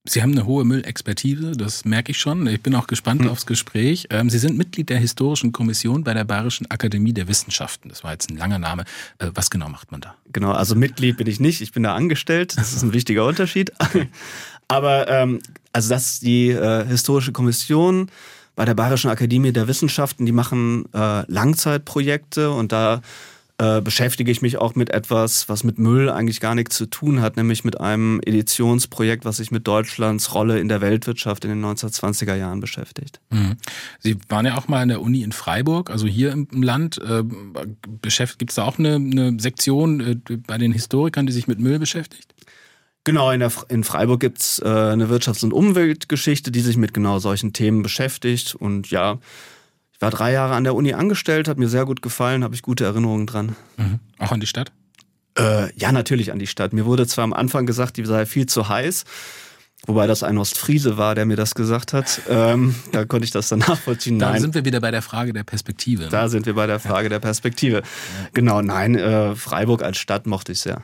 Sie 0.09 0.23
haben 0.23 0.33
eine 0.33 0.47
hohe 0.47 0.65
Müllexpertise, 0.65 1.53
das 1.53 1.85
merke 1.85 2.12
ich 2.12 2.19
schon. 2.19 2.47
Ich 2.47 2.62
bin 2.62 2.77
auch 2.77 2.87
gespannt 2.87 3.23
mhm. 3.23 3.29
aufs 3.29 3.44
Gespräch. 3.44 4.06
Ähm, 4.11 4.31
Sie 4.31 4.38
sind 4.38 4.56
Mitglied 4.56 4.88
der 4.88 4.99
Historischen 4.99 5.50
Kommission 5.50 6.05
bei 6.05 6.15
der 6.15 6.25
Bayerischen 6.25 6.71
Akademie 6.71 7.12
der 7.12 7.27
Wissenschaften. 7.27 7.88
Das 7.88 8.05
war 8.05 8.12
jetzt 8.12 8.31
ein 8.31 8.37
langer 8.37 8.61
Name. 8.61 8.85
Äh, 9.19 9.31
was 9.35 9.50
genau 9.50 9.69
macht 9.69 9.91
man 9.91 10.00
da? 10.00 10.15
Genau, 10.33 10.53
also 10.53 10.77
Mitglied 10.77 11.17
bin 11.17 11.27
ich 11.27 11.41
nicht, 11.41 11.61
ich 11.61 11.73
bin 11.73 11.83
da 11.83 11.97
angestellt. 11.97 12.56
Das 12.56 12.73
ist 12.73 12.83
ein 12.83 12.93
wichtiger 12.93 13.27
Unterschied. 13.27 13.73
Aber 14.69 15.09
ähm, 15.09 15.41
also 15.73 15.88
das 15.88 16.06
ist 16.06 16.23
die 16.23 16.50
äh, 16.50 16.87
Historische 16.87 17.33
Kommission 17.33 18.09
bei 18.56 18.64
der 18.64 18.75
Bayerischen 18.75 19.11
Akademie 19.11 19.53
der 19.53 19.69
Wissenschaften, 19.69 20.26
die 20.26 20.32
machen 20.32 20.87
äh, 20.93 21.31
Langzeitprojekte 21.31 22.50
und 22.50 22.73
da 22.73 23.03
äh, 23.58 23.81
beschäftige 23.81 24.31
ich 24.31 24.43
mich 24.43 24.58
auch 24.58 24.75
mit 24.75 24.91
etwas, 24.91 25.49
was 25.49 25.64
mit 25.64 25.79
Müll 25.79 26.11
eigentlich 26.11 26.41
gar 26.41 26.55
nichts 26.55 26.76
zu 26.76 26.85
tun 26.85 27.23
hat, 27.23 27.38
nämlich 27.38 27.64
mit 27.64 27.81
einem 27.81 28.20
Editionsprojekt, 28.23 29.25
was 29.25 29.38
sich 29.38 29.50
mit 29.50 29.67
Deutschlands 29.67 30.35
Rolle 30.35 30.58
in 30.61 30.69
der 30.69 30.82
Weltwirtschaft 30.82 31.44
in 31.44 31.50
den 31.50 31.64
1920er 31.64 32.35
Jahren 32.35 32.61
beschäftigt. 32.61 33.20
Mhm. 33.31 33.56
Sie 33.99 34.19
waren 34.29 34.44
ja 34.44 34.59
auch 34.59 34.69
mal 34.69 34.82
an 34.82 34.88
der 34.88 35.00
Uni 35.00 35.23
in 35.23 35.32
Freiburg, 35.32 35.88
also 35.88 36.06
hier 36.06 36.32
im 36.32 36.62
Land. 36.62 36.99
Äh, 36.99 37.25
Gibt 38.02 38.50
es 38.50 38.56
da 38.56 38.64
auch 38.64 38.79
eine, 38.79 38.97
eine 38.97 39.41
Sektion 39.41 40.00
äh, 40.00 40.37
bei 40.47 40.59
den 40.59 40.73
Historikern, 40.73 41.26
die 41.26 41.32
sich 41.32 41.47
mit 41.47 41.59
Müll 41.59 41.79
beschäftigt? 41.79 42.35
Genau, 43.06 43.31
in, 43.31 43.38
der, 43.38 43.53
in 43.69 43.85
Freiburg 43.85 44.19
gibt's 44.19 44.58
äh, 44.58 44.67
eine 44.67 45.06
Wirtschafts- 45.06 45.44
und 45.44 45.53
Umweltgeschichte, 45.53 46.50
die 46.50 46.61
sich 46.61 46.76
mit 46.76 46.93
genau 46.93 47.20
solchen 47.20 47.53
Themen 47.53 47.85
beschäftigt. 47.85 48.56
Und 48.56 48.91
ja, 48.91 49.19
ich 49.93 50.00
war 50.00 50.11
drei 50.11 50.32
Jahre 50.32 50.56
an 50.56 50.64
der 50.64 50.75
Uni 50.75 50.93
angestellt, 50.93 51.47
hat 51.47 51.56
mir 51.56 51.69
sehr 51.69 51.85
gut 51.85 52.03
gefallen, 52.03 52.43
habe 52.43 52.56
ich 52.56 52.62
gute 52.62 52.85
Erinnerungen 52.85 53.29
dran. 53.29 53.55
Mhm. 53.76 54.00
Auch 54.19 54.32
an 54.32 54.41
die 54.41 54.49
Stadt? 54.49 54.73
Äh, 55.38 55.73
ja, 55.76 55.93
natürlich 55.93 56.32
an 56.32 56.41
die 56.41 56.49
Stadt. 56.49 56.73
Mir 56.73 56.85
wurde 56.85 57.06
zwar 57.06 57.23
am 57.23 57.32
Anfang 57.32 57.64
gesagt, 57.64 57.97
die 57.97 58.05
sei 58.05 58.26
viel 58.26 58.47
zu 58.47 58.69
heiß. 58.69 59.05
Wobei 59.87 60.09
das 60.09 60.25
ein 60.25 60.37
Ostfriese 60.37 60.97
war, 60.97 61.14
der 61.14 61.26
mir 61.26 61.37
das 61.37 61.55
gesagt 61.55 61.93
hat. 61.93 62.23
Ähm, 62.29 62.75
da 62.91 63.05
konnte 63.05 63.25
ich 63.25 63.31
das 63.31 63.49
dann 63.50 63.59
nachvollziehen. 63.69 64.19
Da 64.19 64.37
sind 64.41 64.56
wir 64.56 64.64
wieder 64.64 64.81
bei 64.81 64.91
der 64.91 65.02
Frage 65.02 65.32
der 65.32 65.44
Perspektive. 65.44 66.05
Ne? 66.05 66.09
Da 66.09 66.29
sind 66.29 66.44
wir 66.44 66.55
bei 66.55 66.67
der 66.67 66.81
Frage 66.81 67.05
ja. 67.05 67.11
der 67.11 67.20
Perspektive. 67.20 67.76
Ja. 67.76 67.82
Genau, 68.35 68.62
nein, 68.62 68.97
äh, 68.97 69.37
Freiburg 69.37 69.85
als 69.85 69.99
Stadt 69.99 70.26
mochte 70.26 70.50
ich 70.50 70.59
sehr. 70.59 70.82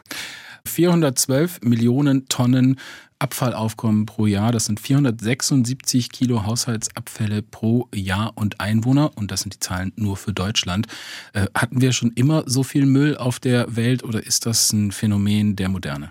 412 0.66 1.60
Millionen 1.62 2.28
Tonnen 2.28 2.78
Abfallaufkommen 3.22 4.04
pro 4.04 4.26
Jahr. 4.26 4.50
Das 4.50 4.64
sind 4.64 4.80
476 4.80 6.10
Kilo 6.10 6.44
Haushaltsabfälle 6.44 7.42
pro 7.42 7.88
Jahr 7.94 8.32
und 8.34 8.60
Einwohner. 8.60 9.12
Und 9.14 9.30
das 9.30 9.42
sind 9.42 9.54
die 9.54 9.60
Zahlen 9.60 9.92
nur 9.94 10.16
für 10.16 10.32
Deutschland. 10.32 10.88
Äh, 11.32 11.46
hatten 11.54 11.80
wir 11.80 11.92
schon 11.92 12.10
immer 12.12 12.42
so 12.46 12.64
viel 12.64 12.84
Müll 12.84 13.16
auf 13.16 13.38
der 13.38 13.76
Welt 13.76 14.02
oder 14.02 14.26
ist 14.26 14.44
das 14.46 14.72
ein 14.72 14.90
Phänomen 14.90 15.54
der 15.54 15.68
Moderne? 15.68 16.10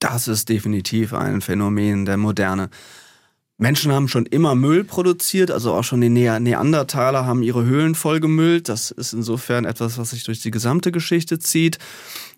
Das 0.00 0.26
ist 0.26 0.48
definitiv 0.48 1.14
ein 1.14 1.40
Phänomen 1.40 2.04
der 2.04 2.16
Moderne. 2.16 2.70
Menschen 3.60 3.92
haben 3.92 4.08
schon 4.08 4.24
immer 4.24 4.54
Müll 4.54 4.84
produziert, 4.84 5.50
also 5.50 5.74
auch 5.74 5.84
schon 5.84 6.00
die 6.00 6.08
Neandertaler 6.08 7.26
haben 7.26 7.42
ihre 7.42 7.62
Höhlen 7.66 7.94
vollgemüllt. 7.94 8.70
Das 8.70 8.90
ist 8.90 9.12
insofern 9.12 9.66
etwas, 9.66 9.98
was 9.98 10.10
sich 10.10 10.24
durch 10.24 10.40
die 10.40 10.50
gesamte 10.50 10.90
Geschichte 10.90 11.38
zieht. 11.38 11.78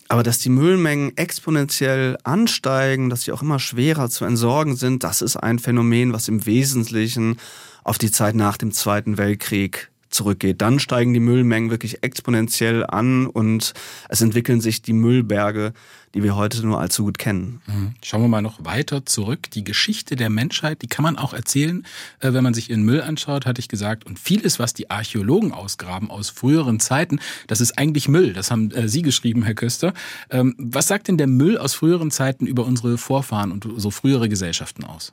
Aber 0.08 0.22
dass 0.22 0.38
die 0.38 0.50
Müllmengen 0.50 1.16
exponentiell 1.16 2.18
ansteigen, 2.24 3.08
dass 3.08 3.22
sie 3.22 3.32
auch 3.32 3.42
immer 3.42 3.58
schwerer 3.58 4.10
zu 4.10 4.24
entsorgen 4.24 4.76
sind, 4.76 5.04
das 5.04 5.22
ist 5.22 5.36
ein 5.36 5.58
Phänomen, 5.58 6.12
was 6.12 6.28
im 6.28 6.44
Wesentlichen 6.44 7.36
auf 7.84 7.98
die 7.98 8.10
Zeit 8.10 8.34
nach 8.34 8.56
dem 8.56 8.72
Zweiten 8.72 9.16
Weltkrieg 9.16 9.91
zurückgeht. 10.14 10.60
Dann 10.60 10.78
steigen 10.78 11.12
die 11.12 11.20
Müllmengen 11.20 11.70
wirklich 11.70 12.02
exponentiell 12.02 12.84
an 12.86 13.26
und 13.26 13.72
es 14.08 14.20
entwickeln 14.20 14.60
sich 14.60 14.82
die 14.82 14.92
Müllberge, 14.92 15.72
die 16.14 16.22
wir 16.22 16.36
heute 16.36 16.64
nur 16.66 16.80
allzu 16.80 17.04
gut 17.04 17.18
kennen. 17.18 17.62
Mhm. 17.66 17.94
Schauen 18.02 18.22
wir 18.22 18.28
mal 18.28 18.42
noch 18.42 18.64
weiter 18.64 19.06
zurück. 19.06 19.50
Die 19.50 19.64
Geschichte 19.64 20.16
der 20.16 20.30
Menschheit, 20.30 20.82
die 20.82 20.86
kann 20.86 21.02
man 21.02 21.16
auch 21.16 21.32
erzählen, 21.32 21.86
äh, 22.20 22.32
wenn 22.32 22.44
man 22.44 22.54
sich 22.54 22.70
ihren 22.70 22.82
Müll 22.82 23.00
anschaut, 23.00 23.46
hatte 23.46 23.60
ich 23.60 23.68
gesagt. 23.68 24.04
Und 24.04 24.18
vieles, 24.18 24.58
was 24.58 24.74
die 24.74 24.90
Archäologen 24.90 25.52
ausgraben 25.52 26.10
aus 26.10 26.28
früheren 26.28 26.80
Zeiten, 26.80 27.18
das 27.46 27.60
ist 27.60 27.78
eigentlich 27.78 28.08
Müll. 28.08 28.32
Das 28.32 28.50
haben 28.50 28.70
äh, 28.72 28.88
Sie 28.88 29.02
geschrieben, 29.02 29.42
Herr 29.42 29.54
Köster. 29.54 29.94
Ähm, 30.30 30.54
was 30.58 30.88
sagt 30.88 31.08
denn 31.08 31.16
der 31.16 31.26
Müll 31.26 31.56
aus 31.56 31.74
früheren 31.74 32.10
Zeiten 32.10 32.46
über 32.46 32.66
unsere 32.66 32.98
Vorfahren 32.98 33.50
und 33.50 33.66
so 33.76 33.90
frühere 33.90 34.28
Gesellschaften 34.28 34.84
aus? 34.84 35.12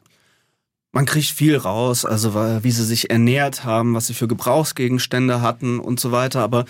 Man 0.91 1.05
kriegt 1.05 1.27
viel 1.27 1.55
raus, 1.55 2.03
also 2.03 2.33
wie 2.33 2.71
sie 2.71 2.83
sich 2.83 3.11
ernährt 3.11 3.63
haben, 3.63 3.93
was 3.93 4.07
sie 4.07 4.15
für 4.15 4.27
Gebrauchsgegenstände 4.27 5.41
hatten 5.41 5.79
und 5.79 5.99
so 5.99 6.11
weiter. 6.11 6.41
Aber 6.41 6.65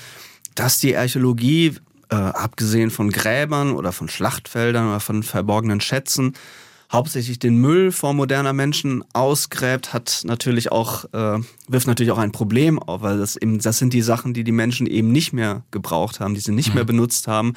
dass 0.56 0.78
die 0.78 0.98
Archäologie, 0.98 1.76
äh, 2.10 2.16
abgesehen 2.16 2.92
von 2.92 3.12
Gräbern 3.12 3.72
oder 3.72 3.94
von 3.94 4.10
Schlachtfeldern 4.10 4.90
oder 4.90 5.00
von 5.00 5.24
verborgenen 5.24 5.80
Schätzen, 5.80 6.34
hauptsächlich 6.92 7.40
den 7.40 7.58
Müll 7.58 7.92
vor 7.92 8.14
moderner 8.14 8.52
Menschen 8.52 9.06
ausgräbt, 9.14 9.94
hat 9.94 10.22
natürlich 10.26 10.72
auch, 10.72 11.06
äh, 11.14 11.40
wirft 11.68 11.88
natürlich 11.88 12.12
auch 12.12 12.18
ein 12.18 12.32
Problem 12.32 12.80
auf, 12.80 13.02
weil 13.02 13.20
das 13.20 13.38
eben, 13.38 13.60
das 13.60 13.78
sind 13.78 13.94
die 13.94 14.02
Sachen, 14.02 14.34
die 14.34 14.44
die 14.44 14.52
Menschen 14.52 14.88
eben 14.88 15.12
nicht 15.12 15.32
mehr 15.32 15.64
gebraucht 15.72 16.20
haben, 16.20 16.34
die 16.34 16.42
sie 16.42 16.52
nicht 16.52 16.70
mhm. 16.70 16.76
mehr 16.76 16.84
benutzt 16.86 17.28
haben, 17.28 17.54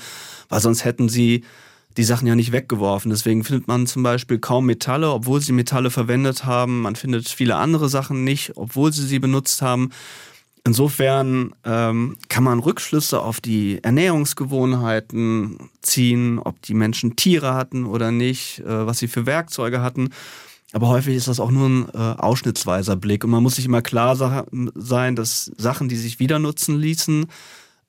weil 0.49 0.61
sonst 0.61 0.85
hätten 0.85 1.09
sie 1.09 1.45
die 1.97 2.05
Sachen 2.05 2.27
ja 2.27 2.35
nicht 2.35 2.53
weggeworfen. 2.53 3.11
Deswegen 3.11 3.45
findet 3.45 3.69
man 3.69 3.87
zum 3.87 4.03
Beispiel 4.03 4.39
kaum 4.39 4.67
Metalle, 4.67 5.11
obwohl 5.11 5.41
sie 5.41 5.53
Metalle 5.53 5.91
verwendet 5.91 6.45
haben. 6.45 6.83
Man 6.83 6.97
findet 6.97 7.29
viele 7.29 7.57
andere 7.57 7.89
Sachen 7.89 8.25
nicht, 8.25 8.53
obwohl 8.57 8.93
sie 8.93 9.07
sie 9.07 9.19
benutzt 9.19 9.63
haben. 9.63 9.91
Insofern 10.65 11.55
ähm, 11.65 12.17
kann 12.29 12.45
man 12.45 12.61
Rückschlüsse 12.61 13.21
auf 13.21 13.41
die 13.41 13.83
Ernährungsgewohnheiten 13.83 15.59
ziehen, 15.81 16.39
ob 16.39 16.63
die 16.63 16.75
Menschen 16.75 17.17
Tiere 17.17 17.55
hatten 17.55 17.85
oder 17.85 18.13
nicht, 18.13 18.61
äh, 18.61 18.87
was 18.87 18.99
sie 18.99 19.09
für 19.09 19.27
Werkzeuge 19.27 19.83
hatten. 19.83 20.11
Aber 20.73 20.89
häufig 20.89 21.17
ist 21.17 21.29
das 21.29 21.41
auch 21.41 21.51
nur 21.51 21.69
ein 21.69 21.89
äh, 21.93 21.99
ausschnittsweiser 21.99 22.97
Blick. 22.97 23.25
Und 23.25 23.31
man 23.31 23.43
muss 23.43 23.57
sich 23.57 23.67
immer 23.67 23.83
klar 23.83 24.17
sein, 24.75 25.17
dass 25.17 25.51
Sachen, 25.57 25.89
die 25.89 25.97
sich 25.97 26.19
wieder 26.21 26.39
nutzen 26.39 26.79
ließen, 26.79 27.27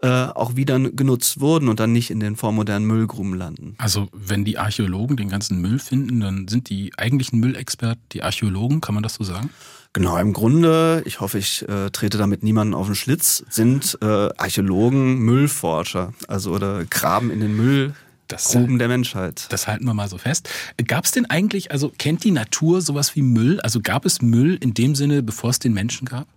äh, 0.03 0.25
auch 0.36 0.57
wieder 0.57 0.77
genutzt 0.79 1.39
wurden 1.39 1.69
und 1.69 1.79
dann 1.79 1.93
nicht 1.93 2.12
in 2.12 2.19
den 2.19 2.36
vormodernen 2.36 2.86
Müllgruben 2.86 3.36
landen. 3.36 3.75
Also 3.77 4.10
wenn 4.12 4.43
die 4.43 4.57
Archäologen 4.57 5.15
den 5.15 5.29
ganzen 5.29 5.62
Müll 5.62 5.79
finden, 5.79 6.19
dann 6.19 6.50
sind 6.50 6.69
die 6.69 6.91
eigentlichen 6.98 7.39
Müllexperten 7.39 8.03
die 8.12 8.22
Archäologen, 8.22 8.81
kann 8.81 8.95
man 8.95 9.03
das 9.03 9.13
so 9.13 9.24
sagen? 9.24 9.50
Genau, 9.93 10.17
im 10.17 10.33
Grunde, 10.33 11.03
ich 11.05 11.22
hoffe, 11.22 11.38
ich 11.38 11.62
äh, 11.69 11.89
trete 11.91 12.17
damit 12.17 12.43
niemanden 12.43 12.74
auf 12.74 12.88
den 12.88 12.95
Schlitz, 12.95 13.45
sind 13.50 13.98
äh, 14.01 14.05
Archäologen 14.05 15.19
Müllforscher, 15.19 16.13
also 16.27 16.51
oder 16.51 16.83
graben 16.83 17.31
in 17.31 17.39
den 17.39 17.55
Müll. 17.55 17.93
Das, 18.27 18.51
Gruben 18.51 18.79
der 18.79 18.89
Menschheit. 18.89 19.45
Das 19.50 19.67
halten 19.67 19.86
wir 19.86 19.93
mal 19.93 20.10
so 20.10 20.17
fest. 20.17 20.50
Gab 20.88 21.05
es 21.05 21.12
denn 21.12 21.27
eigentlich, 21.27 21.72
also 21.72 21.93
kennt 21.98 22.24
die 22.24 22.31
Natur 22.31 22.81
sowas 22.81 23.15
wie 23.15 23.22
Müll? 23.22 23.62
Also 23.62 23.79
gab 23.81 24.05
es 24.05 24.22
Müll 24.22 24.57
in 24.60 24.74
dem 24.74 24.95
Sinne, 24.95 25.24
bevor 25.24 25.51
es 25.51 25.60
den 25.60 25.74
Menschen 25.74 26.07
gab? 26.07 26.27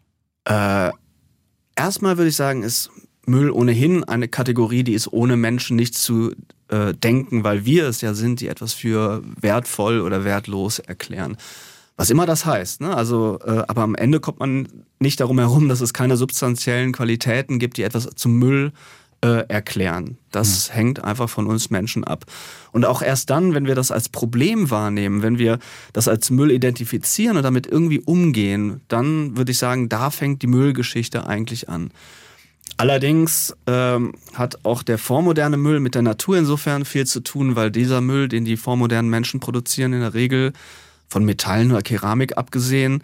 Äh, 0.44 0.90
erstmal 1.75 2.18
würde 2.18 2.28
ich 2.28 2.37
sagen, 2.37 2.62
ist 2.62 2.90
Müll 3.28 3.50
ohnehin 3.50 4.04
eine 4.04 4.28
Kategorie, 4.28 4.85
die 4.85 4.95
ist 4.95 5.12
ohne 5.12 5.37
Menschen 5.37 5.76
nicht 5.76 5.95
zu 5.97 6.33
äh, 6.68 6.95
denken, 6.95 7.45
weil 7.45 7.64
wir 7.64 7.87
es 7.87 8.00
ja 8.00 8.14
sind, 8.14 8.40
die 8.40 8.49
etwas 8.49 8.73
für 8.73 9.23
wertvoll 9.40 10.00
oder 10.00 10.25
wertlos 10.25 10.78
erklären. 10.78 11.37
Was 11.97 12.11
immer 12.11 12.26
das 12.26 12.45
heißt. 12.45 12.83
Ne? 12.83 12.95
Also, 12.95 13.38
äh, 13.45 13.62
aber 13.68 13.83
am 13.83 13.95
Ende 13.95 14.21
kommt 14.21 14.38
man 14.38 14.68
nicht 14.99 15.21
darum 15.21 15.38
herum, 15.38 15.68
dass 15.68 15.80
es 15.80 15.95
keine 15.95 16.16
substanziellen 16.16 16.92
Qualitäten 16.92 17.59
gibt, 17.59 17.78
die 17.78 17.83
etwas 17.83 18.09
zum 18.16 18.38
Müll 18.38 18.73
äh, 19.23 19.49
erklären. 19.49 20.18
Das 20.30 20.68
hm. 20.68 20.75
hängt 20.75 21.04
einfach 21.04 21.28
von 21.30 21.47
uns 21.47 21.71
Menschen 21.71 22.04
ab. 22.04 22.26
Und 22.73 22.85
auch 22.85 23.00
erst 23.00 23.30
dann, 23.30 23.54
wenn 23.54 23.66
wir 23.66 23.75
das 23.75 23.90
als 23.90 24.09
Problem 24.09 24.71
wahrnehmen, 24.71 25.23
wenn 25.23 25.38
wir 25.38 25.59
das 25.92 26.06
als 26.06 26.30
Müll 26.30 26.50
identifizieren 26.50 27.38
und 27.38 27.42
damit 27.42 27.66
irgendwie 27.66 28.00
umgehen, 28.00 28.83
dann 28.88 29.37
würde 29.37 29.52
ich 29.52 29.59
sagen, 29.59 29.88
da 29.88 30.11
fängt 30.11 30.42
die 30.42 30.47
Müllgeschichte 30.47 31.26
eigentlich 31.26 31.68
an. 31.68 31.90
Allerdings 32.78 33.56
ähm, 33.66 34.12
hat 34.35 34.64
auch 34.64 34.83
der 34.83 34.99
vormoderne 34.99 35.56
Müll 35.56 35.80
mit 35.80 35.95
der 35.95 36.02
Natur 36.02 36.37
insofern 36.37 36.85
viel 36.85 37.06
zu 37.06 37.21
tun, 37.21 37.56
weil 37.56 37.71
dieser 37.71 38.02
Müll, 38.02 38.28
den 38.28 38.45
die 38.45 38.59
vormodernen 38.59 39.11
Menschen 39.11 39.40
produzieren, 39.40 39.95
in 39.95 40.00
der 40.00 40.12
Regel 40.12 40.52
von 41.09 41.25
Metallen 41.25 41.73
oder 41.73 41.83
Keramik 41.83 42.37
abgesehen, 42.37 43.02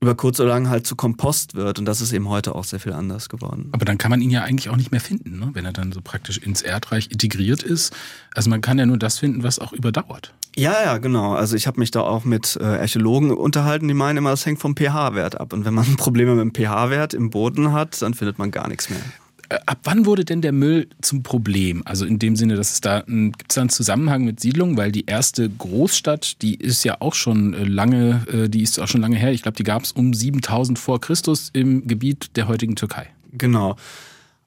über 0.00 0.14
kurz 0.14 0.38
oder 0.38 0.50
lang 0.50 0.68
halt 0.68 0.86
zu 0.86 0.94
Kompost 0.96 1.54
wird. 1.54 1.78
Und 1.78 1.84
das 1.84 2.00
ist 2.00 2.12
eben 2.12 2.28
heute 2.28 2.54
auch 2.54 2.64
sehr 2.64 2.80
viel 2.80 2.92
anders 2.92 3.28
geworden. 3.28 3.68
Aber 3.72 3.84
dann 3.84 3.98
kann 3.98 4.10
man 4.10 4.20
ihn 4.20 4.30
ja 4.30 4.42
eigentlich 4.42 4.68
auch 4.68 4.76
nicht 4.76 4.92
mehr 4.92 5.00
finden, 5.00 5.38
ne? 5.38 5.50
wenn 5.54 5.64
er 5.64 5.72
dann 5.72 5.92
so 5.92 6.00
praktisch 6.02 6.38
ins 6.38 6.62
Erdreich 6.62 7.10
integriert 7.10 7.62
ist. 7.62 7.94
Also 8.34 8.48
man 8.50 8.60
kann 8.60 8.78
ja 8.78 8.86
nur 8.86 8.98
das 8.98 9.18
finden, 9.18 9.42
was 9.42 9.58
auch 9.58 9.72
überdauert. 9.72 10.32
Ja, 10.56 10.82
ja, 10.84 10.98
genau. 10.98 11.34
Also 11.34 11.56
ich 11.56 11.66
habe 11.66 11.78
mich 11.80 11.90
da 11.90 12.00
auch 12.00 12.24
mit 12.24 12.58
äh, 12.60 12.64
Archäologen 12.64 13.30
unterhalten, 13.30 13.86
die 13.86 13.94
meinen 13.94 14.18
immer, 14.18 14.30
das 14.30 14.46
hängt 14.46 14.60
vom 14.60 14.76
pH-Wert 14.76 15.40
ab. 15.40 15.52
Und 15.52 15.64
wenn 15.64 15.74
man 15.74 15.84
Probleme 15.96 16.34
mit 16.34 16.42
dem 16.42 16.54
pH-Wert 16.54 17.14
im 17.14 17.30
Boden 17.30 17.72
hat, 17.72 18.00
dann 18.02 18.14
findet 18.14 18.38
man 18.38 18.50
gar 18.50 18.68
nichts 18.68 18.90
mehr. 18.90 19.00
Äh, 19.48 19.58
ab 19.66 19.78
wann 19.84 20.06
wurde 20.06 20.24
denn 20.24 20.42
der 20.42 20.52
Müll 20.52 20.88
zum 21.00 21.22
Problem? 21.22 21.82
Also 21.84 22.04
in 22.04 22.18
dem 22.18 22.36
Sinne, 22.36 22.56
dass 22.56 22.72
es 22.72 22.80
da 22.80 23.00
gibt 23.06 23.50
es 23.50 23.54
da 23.54 23.62
einen 23.62 23.70
Zusammenhang 23.70 24.24
mit 24.24 24.40
Siedlungen, 24.40 24.76
weil 24.76 24.92
die 24.92 25.06
erste 25.06 25.48
Großstadt, 25.48 26.42
die 26.42 26.54
ist 26.54 26.84
ja 26.84 26.96
auch 27.00 27.14
schon 27.14 27.54
äh, 27.54 27.64
lange, 27.64 28.26
äh, 28.30 28.48
die 28.48 28.62
ist 28.62 28.78
auch 28.78 28.88
schon 28.88 29.00
lange 29.00 29.16
her. 29.16 29.32
Ich 29.32 29.42
glaube, 29.42 29.56
die 29.56 29.64
gab 29.64 29.82
es 29.82 29.92
um 29.92 30.12
7000 30.12 30.78
vor 30.78 31.00
Christus 31.00 31.50
im 31.52 31.86
Gebiet 31.86 32.36
der 32.36 32.48
heutigen 32.48 32.76
Türkei. 32.76 33.08
Genau. 33.32 33.76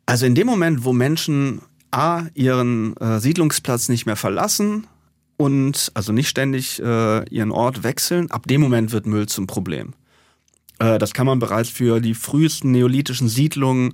Also 0.05 0.25
in 0.25 0.35
dem 0.35 0.47
Moment, 0.47 0.83
wo 0.83 0.93
Menschen 0.93 1.61
a 1.91 2.27
ihren 2.33 2.95
äh, 2.97 3.19
Siedlungsplatz 3.19 3.89
nicht 3.89 4.05
mehr 4.05 4.15
verlassen 4.15 4.87
und 5.37 5.91
also 5.93 6.13
nicht 6.13 6.29
ständig 6.29 6.81
äh, 6.81 7.29
ihren 7.29 7.51
Ort 7.51 7.83
wechseln, 7.83 8.31
ab 8.31 8.47
dem 8.47 8.61
Moment 8.61 8.91
wird 8.91 9.05
Müll 9.05 9.27
zum 9.27 9.47
Problem. 9.47 9.93
Äh, 10.79 10.99
das 10.99 11.13
kann 11.13 11.25
man 11.25 11.39
bereits 11.39 11.69
für 11.69 11.99
die 11.99 12.13
frühesten 12.13 12.71
neolithischen 12.71 13.27
Siedlungen 13.27 13.93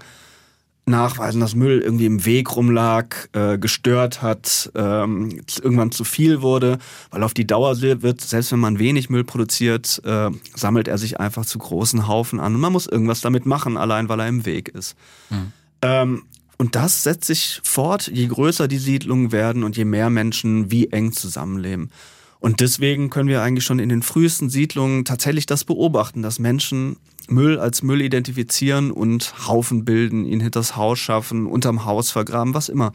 nachweisen, 0.88 1.41
dass 1.41 1.56
Müll 1.56 1.79
irgendwie 1.79 2.06
im 2.06 2.25
Weg 2.25 2.56
rumlag, 2.56 3.27
äh, 3.34 3.58
gestört 3.58 4.22
hat, 4.22 4.72
ähm, 4.75 5.41
irgendwann 5.62 5.91
zu 5.91 6.03
viel 6.03 6.41
wurde, 6.41 6.79
weil 7.12 7.24
auf 7.24 7.34
die 7.34 7.46
Dauer 7.46 7.82
wird, 7.82 8.22
selbst 8.22 8.51
wenn 8.51 8.60
man 8.60 8.79
wenig 8.79 9.10
Müll 9.10 9.24
produziert, 9.24 10.01
äh, 10.06 10.29
sammelt 10.56 10.88
er 10.88 10.98
sich 10.98 11.20
einfach 11.20 11.46
zu 11.46 11.60
großen 11.60 12.08
Haufen 12.08 12.39
an 12.39 12.56
und 12.56 12.62
man 12.62 12.74
muss 12.74 12.88
irgendwas 12.88 13.22
damit 13.22 13.46
machen, 13.46 13.77
allein 13.77 14.10
weil 14.10 14.20
er 14.22 14.27
im 14.27 14.46
Weg 14.46 14.70
ist. 14.70 14.96
Mhm. 15.29 15.51
Ähm, 15.82 16.24
und 16.58 16.75
das 16.75 17.03
setzt 17.03 17.25
sich 17.25 17.62
fort, 17.63 18.08
je 18.08 18.25
größer 18.25 18.67
die 18.67 18.79
Siedlungen 18.79 19.32
werden 19.32 19.63
und 19.63 19.77
je 19.77 19.86
mehr 19.86 20.10
Menschen 20.10 20.72
wie 20.72 20.88
eng 20.88 21.12
zusammenleben. 21.12 21.91
Und 22.39 22.60
deswegen 22.60 23.10
können 23.10 23.29
wir 23.29 23.41
eigentlich 23.41 23.65
schon 23.65 23.79
in 23.79 23.89
den 23.89 24.03
frühesten 24.03 24.50
Siedlungen 24.50 25.06
tatsächlich 25.06 25.46
das 25.46 25.63
beobachten, 25.63 26.22
dass 26.22 26.39
Menschen 26.39 26.98
Müll 27.29 27.60
als 27.60 27.84
Müll 27.84 28.01
identifizieren 28.01 28.91
und 28.91 29.48
Haufen 29.48 29.86
bilden, 29.86 30.25
ihn 30.25 30.39
hinters 30.39 30.75
Haus 30.75 31.00
schaffen, 31.00 31.46
unterm 31.46 31.86
Haus 31.86 32.12
vergraben, 32.12 32.53
was 32.53 32.70
immer 32.70 32.94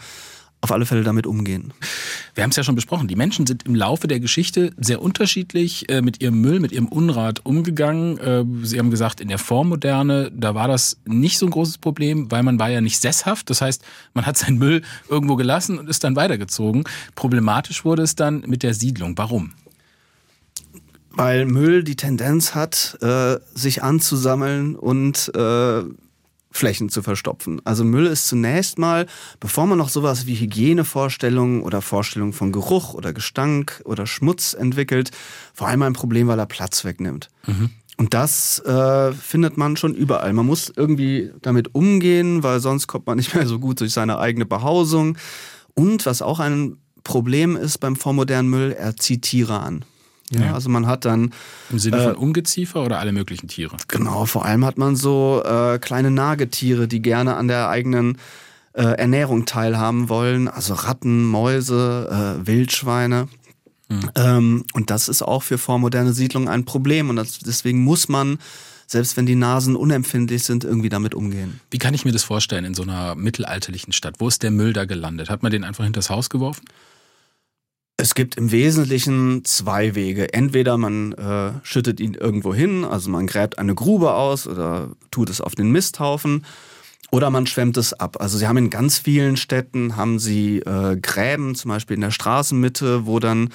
auf 0.62 0.70
alle 0.70 0.86
Fälle 0.86 1.02
damit 1.02 1.26
umgehen. 1.26 1.74
Wir 2.34 2.44
haben 2.44 2.50
es 2.50 2.56
ja 2.56 2.62
schon 2.62 2.76
besprochen. 2.76 3.08
Die 3.08 3.16
Menschen 3.16 3.46
sind 3.46 3.64
im 3.64 3.74
Laufe 3.74 4.06
der 4.06 4.20
Geschichte 4.20 4.72
sehr 4.78 5.02
unterschiedlich 5.02 5.90
äh, 5.90 6.02
mit 6.02 6.22
ihrem 6.22 6.40
Müll, 6.40 6.60
mit 6.60 6.70
ihrem 6.70 6.86
Unrat 6.86 7.44
umgegangen. 7.44 8.16
Äh, 8.18 8.44
Sie 8.62 8.78
haben 8.78 8.90
gesagt, 8.90 9.20
in 9.20 9.28
der 9.28 9.38
Vormoderne, 9.38 10.30
da 10.32 10.54
war 10.54 10.68
das 10.68 10.98
nicht 11.04 11.38
so 11.38 11.46
ein 11.46 11.50
großes 11.50 11.78
Problem, 11.78 12.30
weil 12.30 12.44
man 12.44 12.60
war 12.60 12.70
ja 12.70 12.80
nicht 12.80 13.00
sesshaft. 13.00 13.50
Das 13.50 13.60
heißt, 13.60 13.84
man 14.14 14.24
hat 14.24 14.38
seinen 14.38 14.58
Müll 14.58 14.82
irgendwo 15.08 15.34
gelassen 15.34 15.78
und 15.80 15.90
ist 15.90 16.04
dann 16.04 16.14
weitergezogen. 16.14 16.84
Problematisch 17.16 17.84
wurde 17.84 18.02
es 18.02 18.14
dann 18.14 18.44
mit 18.46 18.62
der 18.62 18.74
Siedlung. 18.74 19.18
Warum? 19.18 19.54
Weil 21.10 21.44
Müll 21.44 21.82
die 21.82 21.96
Tendenz 21.96 22.54
hat, 22.54 22.98
äh, 23.02 23.38
sich 23.52 23.82
anzusammeln 23.82 24.76
und 24.76 25.30
äh, 25.34 25.82
Flächen 26.52 26.88
zu 26.88 27.02
verstopfen. 27.02 27.60
Also 27.64 27.84
Müll 27.84 28.06
ist 28.06 28.28
zunächst 28.28 28.78
mal, 28.78 29.06
bevor 29.40 29.66
man 29.66 29.78
noch 29.78 29.88
sowas 29.88 30.26
wie 30.26 30.34
Hygienevorstellungen 30.34 31.62
oder 31.62 31.82
Vorstellungen 31.82 32.32
von 32.32 32.52
Geruch 32.52 32.94
oder 32.94 33.12
Gestank 33.12 33.82
oder 33.84 34.06
Schmutz 34.06 34.54
entwickelt, 34.54 35.10
vor 35.54 35.68
allem 35.68 35.82
ein 35.82 35.92
Problem, 35.94 36.28
weil 36.28 36.38
er 36.38 36.46
Platz 36.46 36.84
wegnimmt. 36.84 37.30
Mhm. 37.46 37.70
Und 37.96 38.14
das 38.14 38.58
äh, 38.60 39.12
findet 39.12 39.56
man 39.56 39.76
schon 39.76 39.94
überall. 39.94 40.32
Man 40.32 40.46
muss 40.46 40.72
irgendwie 40.74 41.30
damit 41.42 41.74
umgehen, 41.74 42.42
weil 42.42 42.60
sonst 42.60 42.86
kommt 42.86 43.06
man 43.06 43.16
nicht 43.18 43.34
mehr 43.34 43.46
so 43.46 43.58
gut 43.58 43.80
durch 43.80 43.92
seine 43.92 44.18
eigene 44.18 44.46
Behausung. 44.46 45.18
Und 45.74 46.06
was 46.06 46.22
auch 46.22 46.40
ein 46.40 46.78
Problem 47.04 47.56
ist 47.56 47.78
beim 47.78 47.96
vormodernen 47.96 48.50
Müll, 48.50 48.72
er 48.72 48.96
zieht 48.96 49.22
Tiere 49.22 49.60
an. 49.60 49.84
Ja, 50.40 50.54
also 50.54 50.68
man 50.68 50.86
hat 50.86 51.04
dann. 51.04 51.32
Im 51.70 51.78
Sinne 51.78 52.02
von 52.02 52.14
äh, 52.14 52.16
Ungeziefer 52.16 52.84
oder 52.84 52.98
alle 52.98 53.12
möglichen 53.12 53.48
Tiere? 53.48 53.76
Genau, 53.88 54.24
vor 54.26 54.44
allem 54.44 54.64
hat 54.64 54.78
man 54.78 54.96
so 54.96 55.42
äh, 55.44 55.78
kleine 55.78 56.10
Nagetiere, 56.10 56.88
die 56.88 57.02
gerne 57.02 57.36
an 57.36 57.48
der 57.48 57.68
eigenen 57.68 58.18
äh, 58.72 58.82
Ernährung 58.82 59.44
teilhaben 59.44 60.08
wollen. 60.08 60.48
Also 60.48 60.74
Ratten, 60.74 61.24
Mäuse, 61.24 62.40
äh, 62.42 62.46
Wildschweine. 62.46 63.28
Mhm. 63.88 64.10
Ähm, 64.14 64.64
und 64.72 64.90
das 64.90 65.08
ist 65.08 65.22
auch 65.22 65.42
für 65.42 65.58
vormoderne 65.58 66.12
Siedlungen 66.12 66.48
ein 66.48 66.64
Problem. 66.64 67.10
Und 67.10 67.16
das, 67.16 67.38
deswegen 67.40 67.84
muss 67.84 68.08
man 68.08 68.38
selbst 68.92 69.16
wenn 69.16 69.26
die 69.26 69.34
Nasen 69.34 69.74
unempfindlich 69.74 70.44
sind, 70.44 70.64
irgendwie 70.64 70.90
damit 70.90 71.14
umgehen. 71.14 71.60
Wie 71.70 71.78
kann 71.78 71.94
ich 71.94 72.04
mir 72.04 72.12
das 72.12 72.24
vorstellen 72.24 72.64
in 72.64 72.74
so 72.74 72.82
einer 72.82 73.14
mittelalterlichen 73.14 73.92
Stadt? 73.92 74.16
Wo 74.18 74.28
ist 74.28 74.42
der 74.42 74.50
Müll 74.50 74.72
da 74.72 74.84
gelandet? 74.84 75.30
Hat 75.30 75.42
man 75.42 75.50
den 75.50 75.64
einfach 75.64 75.84
hinters 75.84 76.10
Haus 76.10 76.30
geworfen? 76.30 76.64
Es 77.96 78.14
gibt 78.14 78.36
im 78.36 78.50
Wesentlichen 78.50 79.44
zwei 79.44 79.94
Wege. 79.94 80.32
Entweder 80.32 80.76
man 80.76 81.12
äh, 81.12 81.52
schüttet 81.62 82.00
ihn 82.00 82.14
irgendwo 82.14 82.52
hin, 82.52 82.84
also 82.84 83.10
man 83.10 83.26
gräbt 83.26 83.58
eine 83.58 83.74
Grube 83.74 84.14
aus 84.14 84.46
oder 84.46 84.90
tut 85.10 85.30
es 85.30 85.40
auf 85.40 85.54
den 85.54 85.70
Misthaufen. 85.70 86.44
Oder 87.12 87.30
man 87.30 87.46
schwemmt 87.46 87.76
es 87.76 87.92
ab. 87.92 88.16
Also 88.20 88.38
sie 88.38 88.48
haben 88.48 88.56
in 88.56 88.70
ganz 88.70 88.98
vielen 88.98 89.36
Städten 89.36 89.96
haben 89.96 90.18
sie 90.18 90.60
äh, 90.60 90.96
Gräben, 90.96 91.54
zum 91.54 91.68
Beispiel 91.68 91.94
in 91.94 92.00
der 92.00 92.10
Straßenmitte, 92.10 93.04
wo 93.04 93.18
dann 93.18 93.50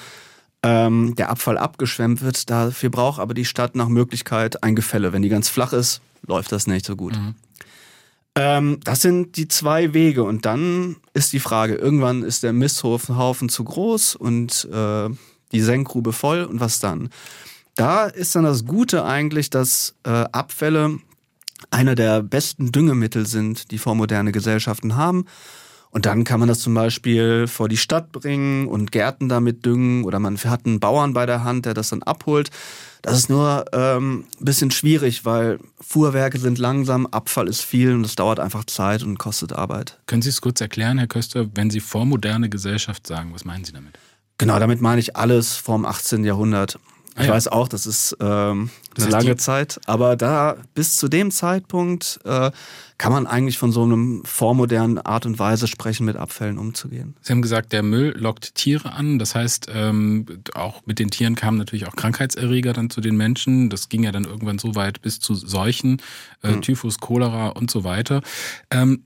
ähm, 0.62 1.16
der 1.16 1.28
Abfall 1.30 1.58
abgeschwemmt 1.58 2.22
wird. 2.22 2.48
Dafür 2.50 2.90
braucht 2.90 3.20
aber 3.20 3.34
die 3.34 3.44
Stadt 3.44 3.74
nach 3.74 3.88
Möglichkeit 3.88 4.62
ein 4.62 4.76
Gefälle. 4.76 5.12
Wenn 5.12 5.22
die 5.22 5.28
ganz 5.28 5.48
flach 5.48 5.72
ist, 5.72 6.00
läuft 6.24 6.52
das 6.52 6.68
nicht 6.68 6.86
so 6.86 6.94
gut. 6.94 7.16
Mhm. 7.16 7.34
Ähm, 8.34 8.78
das 8.84 9.02
sind 9.02 9.36
die 9.36 9.48
zwei 9.48 9.94
Wege. 9.94 10.22
Und 10.22 10.46
dann 10.46 10.96
ist 11.14 11.32
die 11.32 11.40
Frage, 11.40 11.74
irgendwann 11.74 12.22
ist 12.22 12.42
der 12.42 12.52
Misthaufen 12.52 13.48
zu 13.48 13.64
groß 13.64 14.16
und 14.16 14.68
äh, 14.72 15.08
die 15.52 15.60
Senkgrube 15.60 16.12
voll 16.12 16.44
und 16.44 16.60
was 16.60 16.80
dann? 16.80 17.08
Da 17.74 18.06
ist 18.06 18.34
dann 18.34 18.44
das 18.44 18.64
Gute 18.64 19.04
eigentlich, 19.04 19.50
dass 19.50 19.94
äh, 20.04 20.10
Abfälle 20.10 20.98
einer 21.70 21.94
der 21.94 22.22
besten 22.22 22.72
Düngemittel 22.72 23.26
sind, 23.26 23.70
die 23.70 23.78
vormoderne 23.78 24.32
Gesellschaften 24.32 24.96
haben. 24.96 25.26
Und 25.90 26.06
dann 26.06 26.24
kann 26.24 26.38
man 26.40 26.48
das 26.48 26.60
zum 26.60 26.74
Beispiel 26.74 27.46
vor 27.46 27.68
die 27.68 27.76
Stadt 27.76 28.12
bringen 28.12 28.68
und 28.68 28.92
Gärten 28.92 29.28
damit 29.28 29.64
düngen 29.64 30.04
oder 30.04 30.18
man 30.18 30.36
hat 30.36 30.66
einen 30.66 30.80
Bauern 30.80 31.14
bei 31.14 31.24
der 31.24 31.44
Hand, 31.44 31.66
der 31.66 31.74
das 31.74 31.90
dann 31.90 32.02
abholt. 32.02 32.50
Das 33.02 33.16
ist 33.16 33.30
nur 33.30 33.64
ähm, 33.72 34.24
ein 34.38 34.44
bisschen 34.44 34.70
schwierig, 34.70 35.24
weil 35.24 35.58
Fuhrwerke 35.80 36.38
sind 36.38 36.58
langsam, 36.58 37.06
Abfall 37.06 37.48
ist 37.48 37.62
viel 37.62 37.94
und 37.94 38.04
es 38.04 38.16
dauert 38.16 38.40
einfach 38.40 38.64
Zeit 38.64 39.02
und 39.02 39.18
kostet 39.18 39.52
Arbeit. 39.52 39.98
Können 40.06 40.22
Sie 40.22 40.28
es 40.28 40.40
kurz 40.40 40.60
erklären, 40.60 40.98
Herr 40.98 41.06
Köster, 41.06 41.46
wenn 41.54 41.70
Sie 41.70 41.80
vormoderne 41.80 42.48
Gesellschaft 42.48 43.06
sagen, 43.06 43.30
was 43.32 43.44
meinen 43.44 43.64
Sie 43.64 43.72
damit? 43.72 43.98
Genau, 44.36 44.58
damit 44.58 44.80
meine 44.80 45.00
ich 45.00 45.16
alles 45.16 45.56
vorm 45.56 45.84
18. 45.84 46.24
Jahrhundert. 46.24 46.78
Ich 47.18 47.26
ja. 47.26 47.32
weiß 47.32 47.48
auch, 47.48 47.68
das 47.68 47.86
ist 47.86 48.16
ähm, 48.20 48.70
das 48.94 49.04
eine 49.04 49.12
lange 49.12 49.36
Zeit, 49.36 49.80
aber 49.86 50.16
da 50.16 50.56
bis 50.74 50.96
zu 50.96 51.08
dem 51.08 51.30
Zeitpunkt 51.30 52.20
äh, 52.24 52.50
kann 52.98 53.12
man 53.12 53.26
eigentlich 53.26 53.58
von 53.58 53.70
so 53.70 53.82
einem 53.84 54.22
vormodernen 54.24 54.98
Art 54.98 55.24
und 55.24 55.38
Weise 55.38 55.68
sprechen, 55.68 56.04
mit 56.04 56.16
Abfällen 56.16 56.58
umzugehen. 56.58 57.14
Sie 57.20 57.32
haben 57.32 57.42
gesagt, 57.42 57.72
der 57.72 57.82
Müll 57.82 58.14
lockt 58.16 58.56
Tiere 58.56 58.92
an. 58.92 59.18
Das 59.18 59.34
heißt, 59.34 59.68
ähm, 59.72 60.26
auch 60.54 60.82
mit 60.84 60.98
den 60.98 61.10
Tieren 61.10 61.36
kamen 61.36 61.58
natürlich 61.58 61.86
auch 61.86 61.94
Krankheitserreger 61.94 62.72
dann 62.72 62.90
zu 62.90 63.00
den 63.00 63.16
Menschen. 63.16 63.70
Das 63.70 63.88
ging 63.88 64.02
ja 64.02 64.12
dann 64.12 64.24
irgendwann 64.24 64.58
so 64.58 64.74
weit 64.74 65.00
bis 65.00 65.20
zu 65.20 65.34
Seuchen, 65.34 66.02
äh, 66.42 66.52
hm. 66.52 66.62
Typhus, 66.62 66.98
Cholera 66.98 67.48
und 67.48 67.70
so 67.70 67.84
weiter. 67.84 68.20
Ähm, 68.70 69.04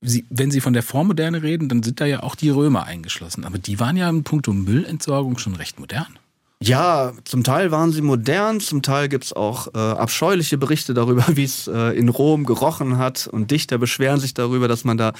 Sie, 0.00 0.24
wenn 0.30 0.52
Sie 0.52 0.60
von 0.60 0.74
der 0.74 0.84
Vormoderne 0.84 1.42
reden, 1.42 1.68
dann 1.68 1.82
sind 1.82 2.00
da 2.00 2.06
ja 2.06 2.22
auch 2.22 2.36
die 2.36 2.50
Römer 2.50 2.84
eingeschlossen. 2.84 3.44
Aber 3.44 3.58
die 3.58 3.80
waren 3.80 3.96
ja 3.96 4.08
in 4.08 4.22
puncto 4.22 4.52
Müllentsorgung 4.52 5.38
schon 5.38 5.56
recht 5.56 5.80
modern. 5.80 6.18
Ja, 6.60 7.12
zum 7.24 7.44
Teil 7.44 7.70
waren 7.70 7.92
sie 7.92 8.02
modern, 8.02 8.58
zum 8.58 8.82
Teil 8.82 9.08
gibt's 9.08 9.32
auch 9.32 9.68
äh, 9.74 9.78
abscheuliche 9.78 10.58
Berichte 10.58 10.92
darüber, 10.92 11.24
wie 11.36 11.44
es 11.44 11.68
äh, 11.68 11.96
in 11.96 12.08
Rom 12.08 12.44
gerochen 12.44 12.98
hat. 12.98 13.28
Und 13.28 13.50
Dichter 13.50 13.78
beschweren 13.78 14.18
sich 14.18 14.34
darüber, 14.34 14.66
dass 14.66 14.84
man 14.84 14.96
da 14.96 15.12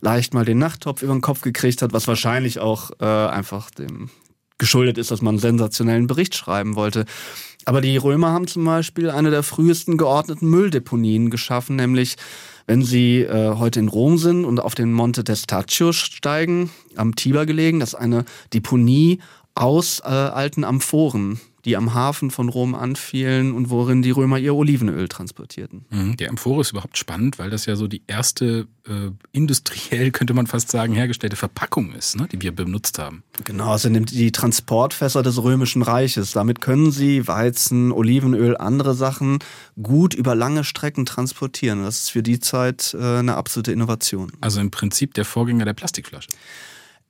leicht 0.00 0.32
mal 0.32 0.46
den 0.46 0.58
Nachttopf 0.58 1.02
über 1.02 1.12
den 1.12 1.20
Kopf 1.20 1.42
gekriegt 1.42 1.82
hat, 1.82 1.92
was 1.92 2.08
wahrscheinlich 2.08 2.58
auch 2.58 2.90
äh, 3.00 3.04
einfach 3.04 3.70
dem 3.70 4.10
geschuldet 4.56 4.98
ist, 4.98 5.12
dass 5.12 5.22
man 5.22 5.34
einen 5.34 5.40
sensationellen 5.40 6.08
Bericht 6.08 6.34
schreiben 6.34 6.74
wollte. 6.74 7.04
Aber 7.64 7.80
die 7.80 7.96
Römer 7.96 8.32
haben 8.32 8.48
zum 8.48 8.64
Beispiel 8.64 9.10
eine 9.10 9.30
der 9.30 9.42
frühesten 9.42 9.98
geordneten 9.98 10.48
Mülldeponien 10.48 11.30
geschaffen, 11.30 11.76
nämlich 11.76 12.16
wenn 12.66 12.82
Sie 12.82 13.20
äh, 13.20 13.54
heute 13.56 13.78
in 13.78 13.88
Rom 13.88 14.18
sind 14.18 14.44
und 14.44 14.58
auf 14.58 14.74
den 14.74 14.92
Monte 14.92 15.22
Testaccio 15.22 15.92
steigen, 15.92 16.70
am 16.96 17.14
Tiber 17.14 17.46
gelegen, 17.46 17.78
das 17.78 17.90
ist 17.90 17.94
eine 17.94 18.24
Deponie 18.52 19.20
aus 19.58 20.00
äh, 20.00 20.08
alten 20.08 20.64
Amphoren, 20.64 21.40
die 21.64 21.76
am 21.76 21.92
Hafen 21.92 22.30
von 22.30 22.48
Rom 22.48 22.74
anfielen 22.74 23.52
und 23.52 23.68
worin 23.68 24.00
die 24.00 24.12
Römer 24.12 24.38
ihr 24.38 24.54
Olivenöl 24.54 25.08
transportierten. 25.08 25.84
Mhm. 25.90 26.16
Die 26.16 26.28
Amphore 26.28 26.60
ist 26.60 26.70
überhaupt 26.70 26.96
spannend, 26.96 27.38
weil 27.38 27.50
das 27.50 27.66
ja 27.66 27.76
so 27.76 27.88
die 27.88 28.02
erste 28.06 28.68
äh, 28.86 29.10
industriell, 29.32 30.12
könnte 30.12 30.32
man 30.32 30.46
fast 30.46 30.70
sagen, 30.70 30.94
hergestellte 30.94 31.36
Verpackung 31.36 31.92
ist, 31.92 32.16
ne, 32.16 32.28
die 32.30 32.40
wir 32.40 32.52
benutzt 32.52 32.98
haben. 32.98 33.24
Genau, 33.44 33.74
es 33.74 33.82
sind 33.82 34.10
die 34.12 34.32
Transportfässer 34.32 35.22
des 35.22 35.42
Römischen 35.42 35.82
Reiches. 35.82 36.32
Damit 36.32 36.60
können 36.60 36.92
sie 36.92 37.26
Weizen, 37.26 37.92
Olivenöl, 37.92 38.56
andere 38.56 38.94
Sachen 38.94 39.40
gut 39.82 40.14
über 40.14 40.34
lange 40.34 40.64
Strecken 40.64 41.04
transportieren. 41.04 41.82
Das 41.82 42.02
ist 42.02 42.10
für 42.10 42.22
die 42.22 42.38
Zeit 42.38 42.96
äh, 42.98 43.18
eine 43.18 43.34
absolute 43.34 43.72
Innovation. 43.72 44.32
Also 44.40 44.60
im 44.60 44.70
Prinzip 44.70 45.14
der 45.14 45.24
Vorgänger 45.24 45.64
der 45.64 45.74
Plastikflasche. 45.74 46.28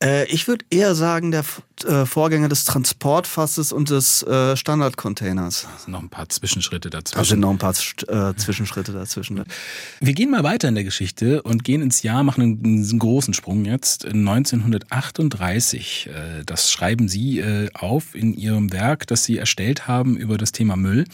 Äh, 0.03 0.27
ich 0.27 0.47
würde 0.47 0.65
eher 0.71 0.95
sagen, 0.95 1.31
der 1.31 1.45
äh, 1.85 2.07
Vorgänger 2.07 2.49
des 2.49 2.65
Transportfasses 2.65 3.73
und 3.73 3.91
des 3.91 4.23
äh, 4.23 4.57
Standardcontainers. 4.57 5.63
Da 5.63 5.79
sind 5.79 5.93
noch 5.93 6.03
ein 6.03 6.09
paar 6.09 6.29
Zwischenschritte 6.29 6.91
dazwischen. 6.91 7.19
Da 7.19 7.25
sind 7.25 7.41
noch 7.41 7.51
ein 7.51 7.59
paar 7.59 7.73
äh, 7.73 8.35
Zwischenschritte 8.37 8.93
dazwischen. 8.93 9.45
Wir 10.01 10.13
gehen 10.13 10.31
mal 10.31 10.45
weiter 10.45 10.69
in 10.69 10.77
der 10.77 10.85
Geschichte 10.85 11.43
und 11.43 11.65
gehen 11.65 11.83
ins 11.83 12.03
Jahr, 12.03 12.23
machen 12.23 12.43
einen, 12.43 12.65
einen 12.65 12.99
großen 12.99 13.35
Sprung 13.35 13.65
jetzt. 13.65 14.07
1938, 14.07 16.09
äh, 16.09 16.45
das 16.45 16.71
schreiben 16.71 17.09
Sie 17.09 17.41
äh, 17.41 17.69
auf 17.75 18.15
in 18.15 18.35
Ihrem 18.35 18.73
Werk, 18.73 19.07
das 19.07 19.25
Sie 19.25 19.37
erstellt 19.37 19.89
haben 19.89 20.17
über 20.17 20.39
das 20.39 20.53
Thema 20.53 20.77
Müll. 20.77 21.05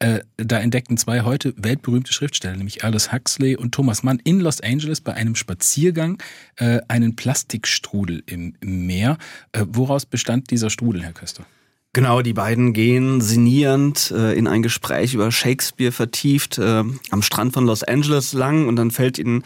Äh, 0.00 0.20
da 0.38 0.58
entdeckten 0.58 0.96
zwei 0.96 1.20
heute 1.22 1.52
weltberühmte 1.58 2.12
Schriftsteller, 2.14 2.56
nämlich 2.56 2.84
Aldous 2.84 3.12
Huxley 3.12 3.54
und 3.54 3.72
Thomas 3.72 4.02
Mann, 4.02 4.18
in 4.24 4.40
Los 4.40 4.62
Angeles 4.62 5.02
bei 5.02 5.12
einem 5.12 5.34
Spaziergang 5.34 6.16
äh, 6.56 6.80
einen 6.88 7.16
Plastikstrudel 7.16 8.22
im, 8.24 8.54
im 8.60 8.86
Meer. 8.86 9.18
Äh, 9.52 9.66
woraus 9.68 10.06
bestand 10.06 10.50
dieser 10.50 10.70
Strudel, 10.70 11.02
Herr 11.02 11.12
Köster? 11.12 11.44
Genau, 11.92 12.22
die 12.22 12.32
beiden 12.32 12.72
gehen 12.72 13.20
sinnierend 13.20 14.10
äh, 14.12 14.32
in 14.38 14.46
ein 14.46 14.62
Gespräch 14.62 15.12
über 15.12 15.30
Shakespeare 15.30 15.92
vertieft 15.92 16.56
äh, 16.56 16.82
am 17.10 17.22
Strand 17.22 17.52
von 17.52 17.66
Los 17.66 17.82
Angeles 17.82 18.32
lang 18.32 18.68
und 18.68 18.76
dann 18.76 18.90
fällt 18.90 19.18
ihnen 19.18 19.42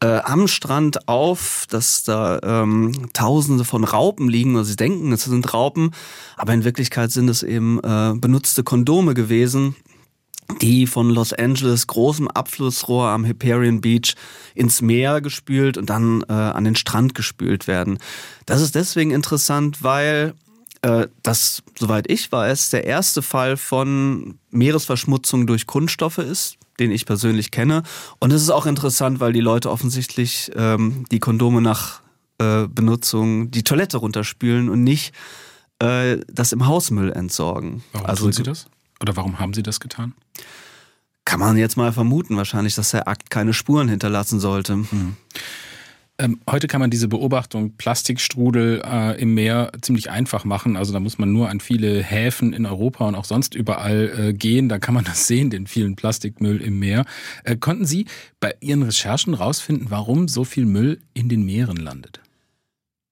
äh, 0.00 0.18
am 0.18 0.46
Strand 0.48 1.08
auf, 1.08 1.66
dass 1.68 2.04
da 2.04 2.38
ähm, 2.42 3.08
Tausende 3.12 3.64
von 3.64 3.84
Raupen 3.84 4.28
liegen. 4.28 4.54
oder 4.54 4.64
sie 4.64 4.76
denken, 4.76 5.12
es 5.12 5.24
sind 5.24 5.52
Raupen, 5.52 5.90
aber 6.36 6.54
in 6.54 6.64
Wirklichkeit 6.64 7.10
sind 7.10 7.28
es 7.28 7.42
eben 7.42 7.78
äh, 7.80 8.14
benutzte 8.16 8.62
Kondome 8.62 9.14
gewesen, 9.14 9.74
die 10.62 10.86
von 10.86 11.10
Los 11.10 11.32
Angeles 11.32 11.86
großem 11.86 12.28
Abflussrohr 12.28 13.08
am 13.08 13.24
Hyperion 13.24 13.80
Beach 13.80 14.14
ins 14.54 14.80
Meer 14.80 15.20
gespült 15.20 15.76
und 15.76 15.90
dann 15.90 16.24
äh, 16.28 16.32
an 16.32 16.64
den 16.64 16.76
Strand 16.76 17.14
gespült 17.14 17.66
werden. 17.66 17.98
Das 18.46 18.60
ist 18.62 18.74
deswegen 18.74 19.10
interessant, 19.10 19.82
weil 19.82 20.34
äh, 20.82 21.08
das, 21.22 21.62
soweit 21.78 22.10
ich 22.10 22.30
weiß, 22.30 22.70
der 22.70 22.84
erste 22.84 23.20
Fall 23.20 23.56
von 23.56 24.38
Meeresverschmutzung 24.50 25.46
durch 25.46 25.66
Kunststoffe 25.66 26.18
ist 26.18 26.56
den 26.80 26.90
ich 26.90 27.06
persönlich 27.06 27.50
kenne. 27.50 27.82
Und 28.18 28.32
es 28.32 28.42
ist 28.42 28.50
auch 28.50 28.66
interessant, 28.66 29.20
weil 29.20 29.32
die 29.32 29.40
Leute 29.40 29.70
offensichtlich 29.70 30.50
ähm, 30.54 31.04
die 31.10 31.18
Kondome 31.18 31.60
nach 31.60 32.00
äh, 32.38 32.66
Benutzung 32.68 33.50
die 33.50 33.64
Toilette 33.64 33.98
runterspülen 33.98 34.68
und 34.68 34.84
nicht 34.84 35.12
äh, 35.80 36.18
das 36.28 36.52
im 36.52 36.66
Hausmüll 36.66 37.12
entsorgen. 37.12 37.82
Warum 37.92 38.06
also, 38.06 38.24
tun 38.24 38.32
Sie 38.32 38.42
das? 38.42 38.66
Oder 39.00 39.16
warum 39.16 39.38
haben 39.38 39.54
Sie 39.54 39.62
das 39.62 39.80
getan? 39.80 40.14
Kann 41.24 41.40
man 41.40 41.56
jetzt 41.56 41.76
mal 41.76 41.92
vermuten, 41.92 42.36
wahrscheinlich, 42.36 42.74
dass 42.74 42.90
der 42.90 43.06
Akt 43.06 43.30
keine 43.30 43.52
Spuren 43.52 43.88
hinterlassen 43.88 44.40
sollte. 44.40 44.74
Hm. 44.74 45.16
Ähm, 46.20 46.40
heute 46.50 46.66
kann 46.66 46.80
man 46.80 46.90
diese 46.90 47.06
Beobachtung 47.06 47.76
Plastikstrudel 47.76 48.82
äh, 48.84 49.20
im 49.20 49.34
Meer 49.34 49.70
ziemlich 49.80 50.10
einfach 50.10 50.44
machen. 50.44 50.76
Also 50.76 50.92
da 50.92 50.98
muss 50.98 51.18
man 51.18 51.32
nur 51.32 51.48
an 51.48 51.60
viele 51.60 52.02
Häfen 52.02 52.52
in 52.52 52.66
Europa 52.66 53.06
und 53.06 53.14
auch 53.14 53.24
sonst 53.24 53.54
überall 53.54 54.12
äh, 54.18 54.32
gehen. 54.32 54.68
Da 54.68 54.80
kann 54.80 54.94
man 54.94 55.04
das 55.04 55.28
sehen, 55.28 55.50
den 55.50 55.68
vielen 55.68 55.94
Plastikmüll 55.94 56.60
im 56.60 56.80
Meer. 56.80 57.04
Äh, 57.44 57.56
konnten 57.56 57.86
Sie 57.86 58.06
bei 58.40 58.56
Ihren 58.58 58.82
Recherchen 58.82 59.34
rausfinden, 59.34 59.90
warum 59.90 60.26
so 60.26 60.42
viel 60.42 60.66
Müll 60.66 60.98
in 61.14 61.28
den 61.28 61.44
Meeren 61.44 61.76
landet? 61.76 62.20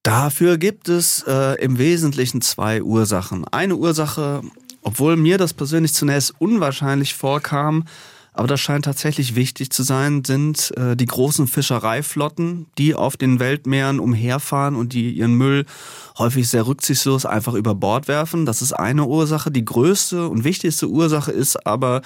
Dafür 0.03 0.59
gibt 0.59 0.88
es 0.88 1.25
äh, 1.29 1.62
im 1.62 1.79
Wesentlichen 1.79 2.40
zwei 2.40 2.83
Ursachen. 2.83 3.47
Eine 3.47 3.77
Ursache, 3.77 4.42
obwohl 4.83 5.16
mir 5.16 5.38
das 5.38 5.55
persönlich 5.55 5.95
zunächst 5.95 6.35
unwahrscheinlich 6.40 7.14
vorkam, 7.14 7.85
aber 8.37 8.49
das 8.49 8.61
scheint 8.61 8.85
tatsächlich 8.85 9.35
wichtig 9.35 9.70
zu 9.70 9.83
sein, 9.83 10.22
sind 10.22 10.70
äh, 10.77 10.94
die 10.94 11.07
großen 11.07 11.46
Fischereiflotten, 11.46 12.66
die 12.77 12.94
auf 12.94 13.16
den 13.16 13.40
Weltmeeren 13.40 13.99
umherfahren 13.99 14.77
und 14.77 14.92
die 14.92 15.11
ihren 15.12 15.35
Müll 15.35 15.64
häufig 16.18 16.46
sehr 16.46 16.66
rücksichtslos 16.66 17.25
einfach 17.25 17.55
über 17.55 17.75
Bord 17.75 18.09
werfen. 18.09 18.44
Das 18.44 18.61
ist 18.61 18.75
eine 18.75 19.07
Ursache. 19.07 19.51
Die 19.51 19.64
größte 19.64 20.29
und 20.29 20.44
wichtigste 20.44 20.88
Ursache 20.88 21.33
ist 21.33 21.66
aber 21.66 22.03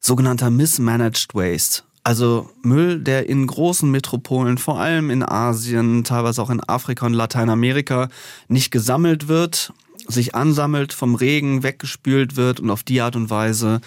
sogenannter 0.00 0.48
Mismanaged 0.48 1.34
Waste. 1.34 1.82
Also 2.02 2.48
Müll, 2.62 3.00
der 3.00 3.28
in 3.28 3.46
großen 3.46 3.90
Metropolen, 3.90 4.56
vor 4.56 4.80
allem 4.80 5.10
in 5.10 5.22
Asien, 5.22 6.04
teilweise 6.04 6.40
auch 6.40 6.50
in 6.50 6.66
Afrika 6.66 7.04
und 7.04 7.14
Lateinamerika, 7.14 8.08
nicht 8.48 8.70
gesammelt 8.70 9.28
wird, 9.28 9.74
sich 10.08 10.34
ansammelt, 10.34 10.94
vom 10.94 11.14
Regen 11.14 11.62
weggespült 11.62 12.36
wird 12.36 12.60
und 12.60 12.70
auf 12.70 12.84
die 12.84 13.02
Art 13.02 13.16
und 13.16 13.28
Weise 13.28 13.82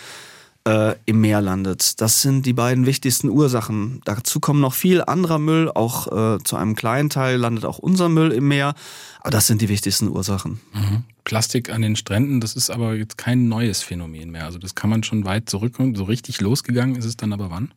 äh, 0.67 0.95
im 1.05 1.21
Meer 1.21 1.41
landet. 1.41 2.01
Das 2.01 2.21
sind 2.21 2.45
die 2.45 2.53
beiden 2.53 2.85
wichtigsten 2.85 3.29
Ursachen. 3.29 4.01
Dazu 4.05 4.39
kommen 4.39 4.59
noch 4.59 4.73
viel 4.73 5.01
anderer 5.01 5.39
Müll, 5.39 5.71
auch 5.73 6.07
äh, 6.07 6.43
zu 6.43 6.55
einem 6.55 6.75
kleinen 6.75 7.09
Teil 7.09 7.37
landet 7.37 7.65
auch 7.65 7.79
unser 7.79 8.09
Müll 8.09 8.31
im 8.31 8.47
Meer. 8.47 8.73
Aber 9.21 9.31
das 9.31 9.47
sind 9.47 9.61
die 9.61 9.69
wichtigsten 9.69 10.09
Ursachen. 10.09 10.59
Mhm. 10.73 11.03
Plastik 11.23 11.69
an 11.69 11.81
den 11.81 11.95
Stränden, 11.95 12.41
das 12.41 12.55
ist 12.55 12.69
aber 12.69 12.95
jetzt 12.95 13.17
kein 13.17 13.47
neues 13.47 13.83
Phänomen 13.83 14.31
mehr. 14.31 14.45
Also 14.45 14.57
das 14.57 14.75
kann 14.75 14.89
man 14.89 15.03
schon 15.03 15.25
weit 15.25 15.49
zurückkommen. 15.49 15.95
So 15.95 16.05
richtig 16.05 16.41
losgegangen 16.41 16.95
ist 16.95 17.05
es 17.05 17.17
dann 17.17 17.33
aber 17.33 17.49
wann? 17.49 17.71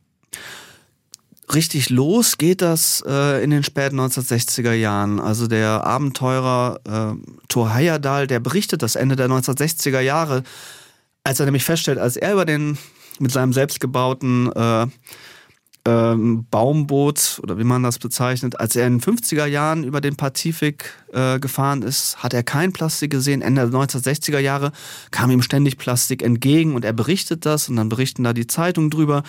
Richtig 1.53 1.91
los 1.91 2.39
geht 2.39 2.63
das 2.63 3.05
äh, 3.07 3.45
in 3.45 3.51
den 3.51 3.63
späten 3.63 4.01
1960er 4.01 4.73
Jahren. 4.73 5.21
Also 5.21 5.49
der 5.49 5.85
Abenteurer 5.85 6.81
äh, 6.85 7.47
Thor 7.49 7.75
Heyerdahl, 7.75 8.27
der 8.27 8.41
berichtet 8.41 8.83
das 8.83 8.97
Ende 8.97 9.17
der 9.17 9.29
1960er 9.29 10.01
Jahre 10.01 10.45
als 11.25 11.41
er 11.41 11.47
nämlich 11.47 11.65
feststellt, 11.65 11.99
als 11.99 12.17
er 12.17 12.33
über 12.33 12.45
den 12.45 12.79
mit 13.19 13.31
seinem 13.31 13.53
selbstgebauten 13.53 14.51
äh, 14.53 14.87
ähm, 15.85 16.47
Baumboot 16.51 17.41
oder 17.43 17.59
wie 17.59 17.65
man 17.65 17.83
das 17.83 17.99
bezeichnet, 17.99 18.61
als 18.61 18.77
er 18.77 18.87
in 18.87 18.99
den 18.99 19.17
50er 19.17 19.47
Jahren 19.47 19.85
über 19.85 20.01
den 20.01 20.17
Pazifik 20.17 20.93
äh, 21.13 21.41
gefahren 21.41 21.83
ist, 21.83 22.23
hat 22.23 22.35
er 22.35 22.43
kein 22.43 22.73
Plastik 22.73 23.11
gesehen. 23.11 23.43
Ende 23.43 23.69
der 23.69 23.81
1960er 23.81 24.39
Jahre 24.39 24.73
kam 25.11 25.31
ihm 25.31 25.43
ständig 25.43 25.79
Plastik 25.79 26.23
entgegen 26.23 26.75
und 26.75 26.85
er 26.85 26.93
berichtet 26.93 27.47
das 27.47 27.69
und 27.69 27.77
dann 27.77 27.89
berichten 27.89 28.23
da 28.23 28.33
die 28.33 28.47
Zeitungen 28.47 28.91
drüber. 28.91 29.23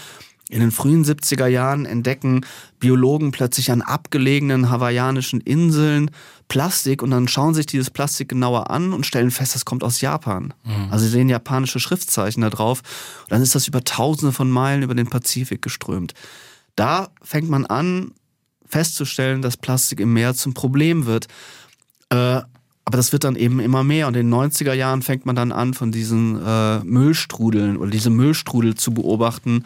In 0.54 0.60
den 0.60 0.72
frühen 0.72 1.04
70er 1.04 1.48
Jahren 1.48 1.88
entdecken 1.88 2.46
Biologen 2.80 3.32
plötzlich 3.32 3.72
an 3.72 3.82
abgelegenen 3.82 4.70
hawaiianischen 4.70 5.42
Inseln 5.42 6.12
Plastik 6.48 7.02
und 7.02 7.10
dann 7.10 7.28
schauen 7.28 7.56
sich 7.56 7.66
dieses 7.66 7.90
Plastik 7.90 8.30
genauer 8.30 8.70
an 8.70 8.94
und 8.94 9.08
stellen 9.08 9.32
fest, 9.32 9.56
das 9.56 9.66
kommt 9.66 9.84
aus 9.84 10.02
Japan. 10.02 10.54
Mhm. 10.64 10.90
Also 10.92 11.06
sie 11.06 11.12
sehen 11.12 11.28
japanische 11.28 11.80
Schriftzeichen 11.80 12.42
da 12.42 12.52
drauf 12.52 12.84
und 13.24 13.32
dann 13.32 13.42
ist 13.42 13.56
das 13.56 13.68
über 13.68 13.84
tausende 13.84 14.32
von 14.32 14.52
Meilen 14.52 14.84
über 14.84 14.94
den 14.94 15.10
Pazifik 15.10 15.64
geströmt. 15.64 16.14
Da 16.76 17.08
fängt 17.24 17.50
man 17.50 17.66
an 17.66 18.12
festzustellen, 18.68 19.42
dass 19.42 19.58
Plastik 19.58 20.00
im 20.00 20.14
Meer 20.14 20.36
zum 20.36 20.54
Problem 20.54 21.08
wird. 21.08 21.30
Äh, 22.10 22.16
aber 22.86 22.98
das 22.98 23.12
wird 23.12 23.24
dann 23.24 23.36
eben 23.36 23.60
immer 23.60 23.84
mehr. 23.84 24.08
Und 24.08 24.16
in 24.16 24.30
den 24.30 24.40
90er 24.40 24.74
Jahren 24.74 25.02
fängt 25.02 25.26
man 25.26 25.36
dann 25.36 25.52
an, 25.52 25.74
von 25.74 25.92
diesen 25.92 26.40
äh, 26.46 26.80
Müllstrudeln 26.84 27.78
oder 27.78 27.90
diese 27.90 28.12
Müllstrudel 28.12 28.76
zu 28.76 28.94
beobachten, 28.94 29.64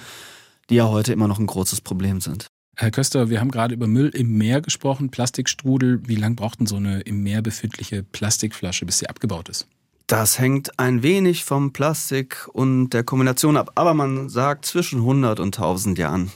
die 0.70 0.76
ja 0.76 0.88
heute 0.88 1.14
immer 1.14 1.28
noch 1.28 1.40
ein 1.40 1.48
großes 1.48 1.82
Problem 1.82 2.22
sind. 2.22 2.48
Herr 2.76 2.92
Köster, 2.92 3.30
wir 3.30 3.40
haben 3.40 3.50
gerade 3.50 3.74
über 3.74 3.88
Müll 3.88 4.10
im 4.10 4.38
Meer 4.38 4.62
gesprochen, 4.62 5.10
Plastikstrudel. 5.10 6.02
Wie 6.08 6.16
lange 6.16 6.36
braucht 6.36 6.60
denn 6.60 6.68
so 6.68 6.76
eine 6.76 7.02
im 7.02 7.24
Meer 7.24 7.42
befindliche 7.42 8.04
Plastikflasche, 8.04 8.86
bis 8.86 9.00
sie 9.00 9.10
abgebaut 9.10 9.50
ist? 9.50 9.68
Das 10.06 10.40
hängt 10.40 10.80
ein 10.80 11.04
wenig 11.04 11.44
vom 11.44 11.74
Plastik 11.74 12.48
und 12.54 12.92
der 12.92 13.04
Kombination 13.04 13.58
ab, 13.58 13.72
aber 13.76 13.94
man 13.94 14.30
sagt 14.30 14.66
zwischen 14.66 15.00
100 15.00 15.40
und 15.40 15.58
1000 15.58 15.98
Jahren. 15.98 16.32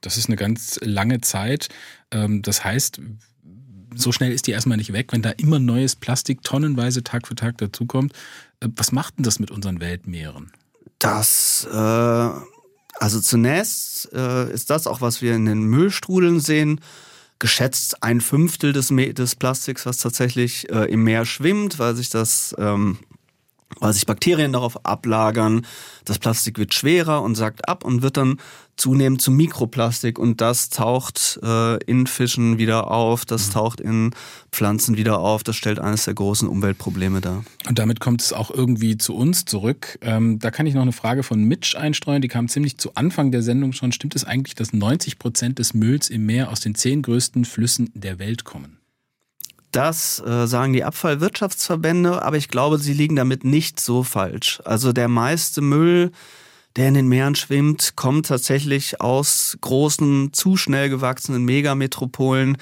Das 0.00 0.16
ist 0.16 0.28
eine 0.28 0.36
ganz 0.36 0.78
lange 0.82 1.20
Zeit. 1.20 1.68
Ähm, 2.10 2.40
das 2.40 2.64
heißt, 2.64 3.00
so 3.94 4.12
schnell 4.12 4.32
ist 4.32 4.46
die 4.46 4.52
erstmal 4.52 4.78
nicht 4.78 4.92
weg, 4.92 5.12
wenn 5.12 5.22
da 5.22 5.30
immer 5.30 5.58
neues 5.58 5.96
Plastik 5.96 6.42
tonnenweise 6.42 7.02
Tag 7.02 7.26
für 7.26 7.34
Tag 7.34 7.58
dazukommt. 7.58 8.14
Äh, 8.60 8.68
was 8.76 8.92
macht 8.92 9.18
denn 9.18 9.24
das 9.24 9.38
mit 9.38 9.50
unseren 9.50 9.80
Weltmeeren? 9.80 10.52
Das, 10.98 11.66
äh, 11.70 12.30
also 13.00 13.18
zunächst 13.20 14.12
äh, 14.12 14.52
ist 14.52 14.70
das 14.70 14.86
auch, 14.86 15.00
was 15.00 15.22
wir 15.22 15.34
in 15.34 15.46
den 15.46 15.64
Müllstrudeln 15.64 16.38
sehen, 16.38 16.80
geschätzt 17.38 18.02
ein 18.02 18.20
Fünftel 18.20 18.74
des, 18.74 18.88
des 18.88 19.34
Plastiks, 19.34 19.86
was 19.86 19.96
tatsächlich 19.96 20.70
äh, 20.70 20.84
im 20.92 21.02
Meer 21.04 21.24
schwimmt, 21.24 21.78
weil 21.78 21.96
sich 21.96 22.10
das 22.10 22.54
ähm, 22.58 22.98
weil 23.78 23.92
sich 23.92 24.04
Bakterien 24.04 24.52
darauf 24.52 24.84
ablagern. 24.84 25.66
Das 26.04 26.18
Plastik 26.18 26.58
wird 26.58 26.74
schwerer 26.74 27.22
und 27.22 27.36
sackt 27.36 27.68
ab 27.68 27.84
und 27.84 28.02
wird 28.02 28.16
dann 28.16 28.38
zunehmend 28.80 29.20
zu 29.20 29.30
Mikroplastik 29.30 30.18
und 30.18 30.40
das 30.40 30.70
taucht 30.70 31.38
äh, 31.42 31.76
in 31.84 32.06
Fischen 32.06 32.58
wieder 32.58 32.90
auf, 32.90 33.24
das 33.24 33.48
mhm. 33.48 33.52
taucht 33.52 33.80
in 33.80 34.10
Pflanzen 34.50 34.96
wieder 34.96 35.18
auf. 35.20 35.42
Das 35.44 35.56
stellt 35.56 35.78
eines 35.78 36.06
der 36.06 36.14
großen 36.14 36.48
Umweltprobleme 36.48 37.20
dar. 37.20 37.44
Und 37.68 37.78
damit 37.78 38.00
kommt 38.00 38.22
es 38.22 38.32
auch 38.32 38.50
irgendwie 38.50 38.96
zu 38.96 39.14
uns 39.14 39.44
zurück. 39.44 39.98
Ähm, 40.00 40.38
da 40.38 40.50
kann 40.50 40.66
ich 40.66 40.74
noch 40.74 40.82
eine 40.82 40.92
Frage 40.92 41.22
von 41.22 41.44
Mitch 41.44 41.78
einstreuen, 41.78 42.22
die 42.22 42.28
kam 42.28 42.48
ziemlich 42.48 42.78
zu 42.78 42.94
Anfang 42.94 43.30
der 43.30 43.42
Sendung 43.42 43.72
schon. 43.72 43.92
Stimmt 43.92 44.16
es 44.16 44.24
eigentlich, 44.24 44.54
dass 44.54 44.72
90 44.72 45.18
Prozent 45.18 45.58
des 45.58 45.74
Mülls 45.74 46.08
im 46.08 46.26
Meer 46.26 46.50
aus 46.50 46.60
den 46.60 46.74
zehn 46.74 47.02
größten 47.02 47.44
Flüssen 47.44 47.90
der 47.94 48.18
Welt 48.18 48.44
kommen? 48.44 48.78
Das 49.72 50.18
äh, 50.26 50.46
sagen 50.46 50.72
die 50.72 50.82
Abfallwirtschaftsverbände, 50.82 52.22
aber 52.22 52.36
ich 52.36 52.48
glaube, 52.48 52.78
sie 52.78 52.92
liegen 52.92 53.14
damit 53.14 53.44
nicht 53.44 53.78
so 53.78 54.02
falsch. 54.02 54.60
Also 54.64 54.92
der 54.92 55.06
meiste 55.06 55.60
Müll, 55.60 56.10
der 56.76 56.88
in 56.88 56.94
den 56.94 57.08
Meeren 57.08 57.34
schwimmt, 57.34 57.94
kommt 57.96 58.26
tatsächlich 58.26 59.00
aus 59.00 59.56
großen, 59.60 60.32
zu 60.32 60.56
schnell 60.56 60.88
gewachsenen 60.88 61.44
Megametropolen 61.44 62.56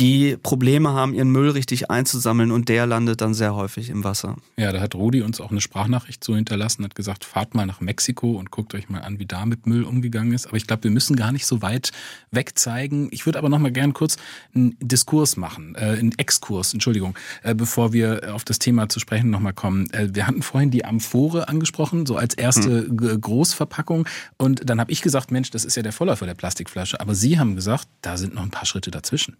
die 0.00 0.38
Probleme 0.42 0.90
haben, 0.90 1.12
ihren 1.12 1.30
Müll 1.30 1.50
richtig 1.50 1.90
einzusammeln 1.90 2.50
und 2.50 2.68
der 2.70 2.86
landet 2.86 3.20
dann 3.20 3.34
sehr 3.34 3.54
häufig 3.54 3.90
im 3.90 4.02
Wasser. 4.02 4.36
Ja, 4.56 4.72
da 4.72 4.80
hat 4.80 4.94
Rudi 4.94 5.20
uns 5.20 5.40
auch 5.40 5.50
eine 5.50 5.60
Sprachnachricht 5.60 6.24
so 6.24 6.34
hinterlassen, 6.34 6.84
hat 6.84 6.94
gesagt, 6.94 7.24
fahrt 7.24 7.54
mal 7.54 7.66
nach 7.66 7.80
Mexiko 7.80 8.32
und 8.32 8.50
guckt 8.50 8.74
euch 8.74 8.88
mal 8.88 9.02
an, 9.02 9.18
wie 9.18 9.26
da 9.26 9.44
mit 9.44 9.66
Müll 9.66 9.84
umgegangen 9.84 10.32
ist. 10.32 10.46
Aber 10.46 10.56
ich 10.56 10.66
glaube, 10.66 10.84
wir 10.84 10.90
müssen 10.90 11.16
gar 11.16 11.32
nicht 11.32 11.46
so 11.46 11.60
weit 11.60 11.92
wegzeigen. 12.30 13.08
Ich 13.10 13.26
würde 13.26 13.38
aber 13.38 13.50
noch 13.50 13.58
mal 13.58 13.72
gern 13.72 13.92
kurz 13.92 14.16
einen 14.54 14.74
Diskurs 14.80 15.36
machen, 15.36 15.74
äh, 15.74 15.98
einen 15.98 16.12
Exkurs, 16.18 16.72
Entschuldigung, 16.72 17.14
äh, 17.42 17.54
bevor 17.54 17.92
wir 17.92 18.34
auf 18.34 18.44
das 18.44 18.58
Thema 18.58 18.88
zu 18.88 19.00
sprechen 19.00 19.28
noch 19.28 19.40
mal 19.40 19.52
kommen. 19.52 19.90
Äh, 19.92 20.08
wir 20.14 20.26
hatten 20.26 20.40
vorhin 20.40 20.70
die 20.70 20.86
Amphore 20.86 21.48
angesprochen, 21.48 22.06
so 22.06 22.16
als 22.16 22.34
erste 22.34 22.86
hm. 22.88 23.20
Großverpackung. 23.20 24.08
Und 24.38 24.68
dann 24.68 24.80
habe 24.80 24.90
ich 24.92 25.02
gesagt, 25.02 25.30
Mensch, 25.30 25.50
das 25.50 25.66
ist 25.66 25.76
ja 25.76 25.82
der 25.82 25.92
Vorläufer 25.92 26.24
der 26.24 26.34
Plastikflasche. 26.34 27.00
Aber 27.00 27.14
Sie 27.14 27.38
haben 27.38 27.54
gesagt, 27.54 27.86
da 28.00 28.16
sind 28.16 28.34
noch 28.34 28.42
ein 28.42 28.50
paar 28.50 28.64
Schritte 28.64 28.90
dazwischen. 28.90 29.36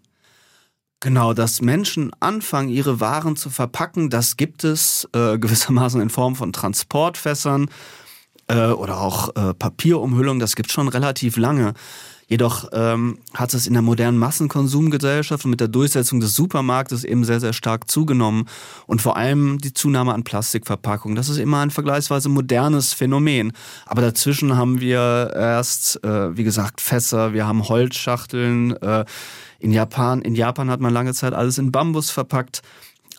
Genau, 1.03 1.33
dass 1.33 1.61
Menschen 1.61 2.11
anfangen, 2.19 2.69
ihre 2.69 2.99
Waren 2.99 3.35
zu 3.35 3.49
verpacken, 3.49 4.11
das 4.11 4.37
gibt 4.37 4.63
es 4.63 5.09
äh, 5.13 5.39
gewissermaßen 5.39 5.99
in 5.99 6.11
Form 6.11 6.35
von 6.35 6.53
Transportfässern 6.53 7.69
äh, 8.47 8.67
oder 8.67 9.01
auch 9.01 9.35
äh, 9.35 9.55
Papierumhüllung, 9.55 10.37
das 10.37 10.55
gibt 10.55 10.71
schon 10.71 10.87
relativ 10.87 11.37
lange. 11.37 11.73
Jedoch 12.31 12.69
ähm, 12.71 13.17
hat 13.33 13.53
es 13.53 13.67
in 13.67 13.73
der 13.73 13.81
modernen 13.81 14.17
Massenkonsumgesellschaft 14.17 15.43
und 15.43 15.51
mit 15.51 15.59
der 15.59 15.67
Durchsetzung 15.67 16.21
des 16.21 16.33
Supermarktes 16.33 17.03
eben 17.03 17.25
sehr, 17.25 17.41
sehr 17.41 17.51
stark 17.51 17.91
zugenommen. 17.91 18.45
Und 18.87 19.01
vor 19.01 19.17
allem 19.17 19.57
die 19.57 19.73
Zunahme 19.73 20.13
an 20.13 20.23
Plastikverpackungen. 20.23 21.17
Das 21.17 21.27
ist 21.27 21.39
immer 21.39 21.59
ein 21.59 21.71
vergleichsweise 21.71 22.29
modernes 22.29 22.93
Phänomen. 22.93 23.51
Aber 23.85 24.01
dazwischen 24.01 24.55
haben 24.55 24.79
wir 24.79 25.33
erst, 25.35 26.01
äh, 26.05 26.37
wie 26.37 26.45
gesagt, 26.45 26.79
Fässer, 26.79 27.33
wir 27.33 27.45
haben 27.45 27.67
Holzschachteln. 27.67 28.77
Äh, 28.77 29.03
in 29.59 29.73
Japan, 29.73 30.21
in 30.21 30.33
Japan 30.33 30.69
hat 30.69 30.79
man 30.79 30.93
lange 30.93 31.13
Zeit 31.13 31.33
alles 31.33 31.57
in 31.57 31.73
Bambus 31.73 32.11
verpackt. 32.11 32.61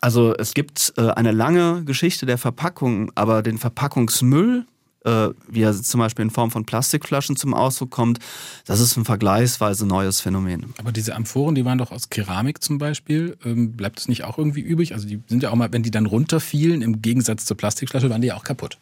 Also 0.01 0.35
es 0.35 0.55
gibt 0.55 0.91
äh, 0.97 1.09
eine 1.11 1.31
lange 1.31 1.83
Geschichte 1.83 2.25
der 2.25 2.39
Verpackung, 2.39 3.11
aber 3.13 3.43
den 3.43 3.59
Verpackungsmüll, 3.59 4.65
äh, 5.03 5.29
wie 5.47 5.61
er 5.61 5.73
zum 5.73 5.99
Beispiel 5.99 6.23
in 6.23 6.31
Form 6.31 6.51
von 6.51 6.65
Plastikflaschen 6.65 7.35
zum 7.35 7.53
Ausdruck 7.53 7.91
kommt, 7.91 8.19
das 8.65 8.79
ist 8.79 8.97
ein 8.97 9.05
vergleichsweise 9.05 9.85
neues 9.85 10.21
Phänomen. 10.21 10.73
Aber 10.77 10.91
diese 10.91 11.15
Amphoren, 11.15 11.55
die 11.55 11.65
waren 11.65 11.77
doch 11.77 11.91
aus 11.91 12.09
Keramik 12.09 12.63
zum 12.63 12.77
Beispiel. 12.77 13.37
Ähm, 13.45 13.73
bleibt 13.73 13.99
es 13.99 14.07
nicht 14.07 14.23
auch 14.23 14.37
irgendwie 14.37 14.61
übrig? 14.61 14.93
Also 14.93 15.07
die 15.07 15.21
sind 15.27 15.43
ja 15.43 15.49
auch 15.49 15.55
mal, 15.55 15.71
wenn 15.71 15.83
die 15.83 15.91
dann 15.91 16.05
runterfielen, 16.05 16.81
im 16.81 17.01
Gegensatz 17.01 17.45
zur 17.45 17.57
Plastikflasche, 17.57 18.09
waren 18.09 18.21
die 18.21 18.27
ja 18.29 18.35
auch 18.35 18.43
kaputt. 18.43 18.77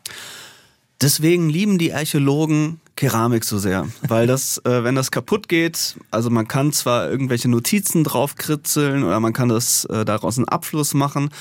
Deswegen 1.01 1.49
lieben 1.49 1.79
die 1.79 1.93
Archäologen 1.93 2.79
Keramik 2.95 3.43
so 3.43 3.57
sehr, 3.57 3.87
weil 4.07 4.27
das, 4.27 4.59
äh, 4.65 4.83
wenn 4.83 4.93
das 4.93 5.09
kaputt 5.09 5.47
geht, 5.47 5.95
also 6.11 6.29
man 6.29 6.47
kann 6.47 6.71
zwar 6.71 7.09
irgendwelche 7.09 7.49
Notizen 7.49 8.03
draufkritzeln 8.03 9.03
oder 9.03 9.19
man 9.19 9.33
kann 9.33 9.49
das 9.49 9.85
äh, 9.85 10.05
daraus 10.05 10.37
einen 10.37 10.47
Abfluss 10.47 10.93
machen, 10.93 11.31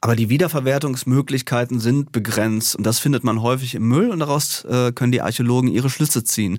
aber 0.00 0.14
die 0.14 0.28
Wiederverwertungsmöglichkeiten 0.28 1.80
sind 1.80 2.12
begrenzt 2.12 2.76
und 2.76 2.84
das 2.84 2.98
findet 2.98 3.24
man 3.24 3.42
häufig 3.42 3.74
im 3.74 3.88
Müll 3.88 4.10
und 4.10 4.20
daraus 4.20 4.64
äh, 4.64 4.92
können 4.92 5.12
die 5.12 5.22
Archäologen 5.22 5.70
ihre 5.70 5.90
Schlüsse 5.90 6.24
ziehen. 6.24 6.58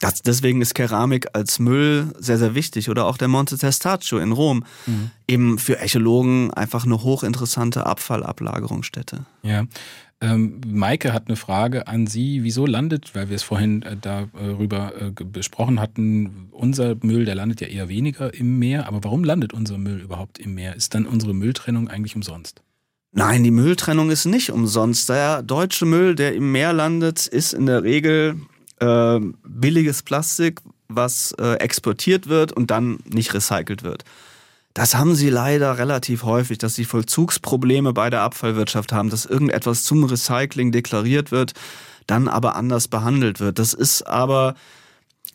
Das, 0.00 0.22
deswegen 0.22 0.60
ist 0.60 0.74
Keramik 0.74 1.28
als 1.32 1.58
Müll 1.58 2.12
sehr, 2.18 2.38
sehr 2.38 2.54
wichtig. 2.54 2.88
Oder 2.88 3.06
auch 3.06 3.18
der 3.18 3.28
Monte 3.28 3.58
Testaccio 3.58 4.18
in 4.18 4.32
Rom. 4.32 4.64
Mhm. 4.86 5.10
Eben 5.26 5.58
für 5.58 5.80
Archäologen 5.80 6.52
einfach 6.54 6.84
eine 6.84 7.02
hochinteressante 7.02 7.84
Abfallablagerungsstätte. 7.84 9.24
Ja. 9.42 9.64
Ähm, 10.20 10.60
Maike 10.66 11.12
hat 11.12 11.28
eine 11.28 11.36
Frage 11.36 11.86
an 11.86 12.06
Sie. 12.06 12.44
Wieso 12.44 12.66
landet, 12.66 13.14
weil 13.14 13.28
wir 13.28 13.36
es 13.36 13.42
vorhin 13.42 13.82
äh, 13.82 13.96
darüber 14.00 14.92
äh, 15.00 15.10
besprochen 15.10 15.80
hatten, 15.80 16.48
unser 16.52 16.96
Müll, 17.02 17.24
der 17.24 17.34
landet 17.34 17.60
ja 17.60 17.68
eher 17.68 17.88
weniger 17.88 18.32
im 18.34 18.58
Meer. 18.58 18.86
Aber 18.86 19.02
warum 19.02 19.24
landet 19.24 19.52
unser 19.52 19.78
Müll 19.78 20.00
überhaupt 20.00 20.38
im 20.38 20.54
Meer? 20.54 20.76
Ist 20.76 20.94
dann 20.94 21.06
unsere 21.06 21.34
Mülltrennung 21.34 21.88
eigentlich 21.88 22.14
umsonst? 22.14 22.62
Nein, 23.12 23.42
die 23.42 23.50
Mülltrennung 23.50 24.10
ist 24.10 24.26
nicht 24.26 24.50
umsonst. 24.50 25.08
Der 25.08 25.42
deutsche 25.42 25.86
Müll, 25.86 26.14
der 26.14 26.34
im 26.34 26.52
Meer 26.52 26.72
landet, 26.72 27.26
ist 27.26 27.54
in 27.54 27.66
der 27.66 27.82
Regel 27.82 28.36
äh, 28.80 29.20
billiges 29.44 30.02
Plastik, 30.02 30.60
was 30.88 31.32
äh, 31.38 31.54
exportiert 31.54 32.28
wird 32.28 32.52
und 32.52 32.70
dann 32.70 32.98
nicht 33.06 33.32
recycelt 33.34 33.82
wird. 33.82 34.04
Das 34.74 34.94
haben 34.94 35.14
sie 35.14 35.30
leider 35.30 35.78
relativ 35.78 36.22
häufig, 36.22 36.58
dass 36.58 36.74
sie 36.74 36.84
Vollzugsprobleme 36.84 37.92
bei 37.92 38.10
der 38.10 38.22
Abfallwirtschaft 38.22 38.92
haben, 38.92 39.10
dass 39.10 39.26
irgendetwas 39.26 39.84
zum 39.84 40.04
Recycling 40.04 40.70
deklariert 40.70 41.32
wird, 41.32 41.54
dann 42.06 42.28
aber 42.28 42.54
anders 42.54 42.88
behandelt 42.88 43.40
wird. 43.40 43.58
Das 43.58 43.74
ist 43.74 44.02
aber 44.02 44.54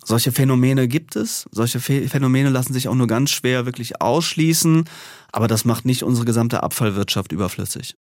solche 0.05 0.31
Phänomene 0.31 0.87
gibt 0.87 1.15
es. 1.15 1.45
Solche 1.51 1.79
Phänomene 1.79 2.49
lassen 2.49 2.73
sich 2.73 2.87
auch 2.87 2.95
nur 2.95 3.07
ganz 3.07 3.31
schwer 3.31 3.65
wirklich 3.65 4.01
ausschließen. 4.01 4.85
Aber 5.33 5.47
das 5.47 5.65
macht 5.65 5.83
nicht 5.83 6.03
unsere 6.03 6.25
gesamte 6.25 6.63
Abfallwirtschaft 6.63 7.31
überflüssig. 7.31 7.97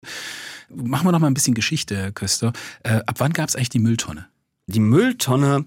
Machen 0.68 1.06
wir 1.06 1.12
noch 1.12 1.18
mal 1.18 1.26
ein 1.26 1.34
bisschen 1.34 1.54
Geschichte, 1.54 1.96
Herr 1.96 2.12
Köster. 2.12 2.52
Äh, 2.84 3.00
ab 3.06 3.16
wann 3.18 3.32
gab 3.32 3.48
es 3.48 3.56
eigentlich 3.56 3.70
die 3.70 3.78
Mülltonne? 3.78 4.26
Die 4.66 4.80
Mülltonne 4.80 5.64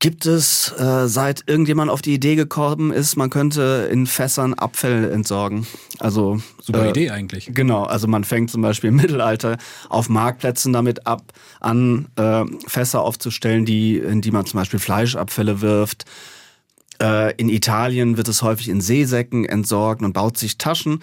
gibt 0.00 0.24
es, 0.24 0.72
äh, 0.78 1.06
seit 1.08 1.44
irgendjemand 1.46 1.90
auf 1.90 2.00
die 2.00 2.14
Idee 2.14 2.34
gekommen 2.34 2.90
ist, 2.90 3.16
man 3.16 3.28
könnte 3.28 3.88
in 3.92 4.06
Fässern 4.06 4.54
Abfälle 4.54 5.10
entsorgen. 5.10 5.66
Also 5.98 6.40
super 6.60 6.86
äh, 6.86 6.90
Idee 6.90 7.10
eigentlich. 7.10 7.50
Genau, 7.52 7.84
also 7.84 8.08
man 8.08 8.24
fängt 8.24 8.50
zum 8.50 8.62
Beispiel 8.62 8.88
im 8.88 8.96
Mittelalter 8.96 9.58
auf 9.90 10.08
Marktplätzen 10.08 10.72
damit 10.72 11.06
ab, 11.06 11.34
an 11.60 12.08
äh, 12.16 12.44
Fässer 12.66 13.02
aufzustellen, 13.02 13.66
die 13.66 13.98
in 13.98 14.22
die 14.22 14.30
man 14.30 14.46
zum 14.46 14.58
Beispiel 14.58 14.80
Fleischabfälle 14.80 15.60
wirft. 15.60 16.06
Äh, 17.00 17.34
in 17.36 17.48
Italien 17.48 18.16
wird 18.16 18.28
es 18.28 18.42
häufig 18.42 18.68
in 18.68 18.80
Seesäcken 18.80 19.44
entsorgt. 19.44 20.02
Man 20.02 20.12
baut 20.12 20.36
sich 20.36 20.58
Taschen 20.58 21.00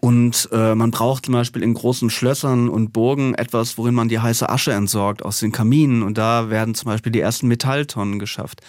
und 0.00 0.48
äh, 0.52 0.74
man 0.74 0.90
braucht 0.90 1.26
zum 1.26 1.34
Beispiel 1.34 1.62
in 1.62 1.74
großen 1.74 2.10
Schlössern 2.10 2.68
und 2.68 2.92
Burgen 2.92 3.34
etwas, 3.34 3.78
worin 3.78 3.94
man 3.94 4.08
die 4.08 4.18
heiße 4.18 4.48
Asche 4.48 4.72
entsorgt 4.72 5.24
aus 5.24 5.40
den 5.40 5.52
Kaminen. 5.52 6.02
Und 6.02 6.18
da 6.18 6.50
werden 6.50 6.74
zum 6.74 6.86
Beispiel 6.86 7.12
die 7.12 7.20
ersten 7.20 7.48
Metalltonnen 7.48 8.18
geschafft. 8.18 8.60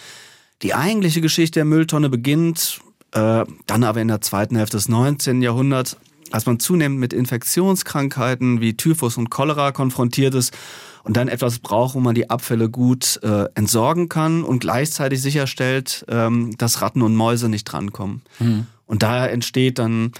Die 0.62 0.74
eigentliche 0.74 1.20
Geschichte 1.20 1.60
der 1.60 1.64
Mülltonne 1.64 2.08
beginnt 2.08 2.80
äh, 3.12 3.44
dann 3.66 3.84
aber 3.84 4.00
in 4.00 4.08
der 4.08 4.20
zweiten 4.20 4.56
Hälfte 4.56 4.76
des 4.76 4.88
19. 4.88 5.42
Jahrhunderts, 5.42 5.96
als 6.32 6.46
man 6.46 6.58
zunehmend 6.58 6.98
mit 6.98 7.12
Infektionskrankheiten 7.12 8.60
wie 8.60 8.76
Typhus 8.76 9.16
und 9.16 9.30
Cholera 9.30 9.72
konfrontiert 9.72 10.34
ist 10.34 10.56
und 11.06 11.16
dann 11.16 11.28
etwas 11.28 11.60
braucht, 11.60 11.94
wo 11.94 12.00
man 12.00 12.16
die 12.16 12.30
Abfälle 12.30 12.68
gut 12.68 13.20
äh, 13.22 13.44
entsorgen 13.54 14.08
kann 14.08 14.42
und 14.42 14.58
gleichzeitig 14.58 15.22
sicherstellt, 15.22 16.04
ähm, 16.08 16.58
dass 16.58 16.82
Ratten 16.82 17.00
und 17.00 17.14
Mäuse 17.14 17.48
nicht 17.48 17.64
drankommen. 17.64 18.22
Mhm. 18.40 18.66
Und 18.86 19.04
daher 19.04 19.30
entsteht 19.30 19.78
dann 19.78 20.10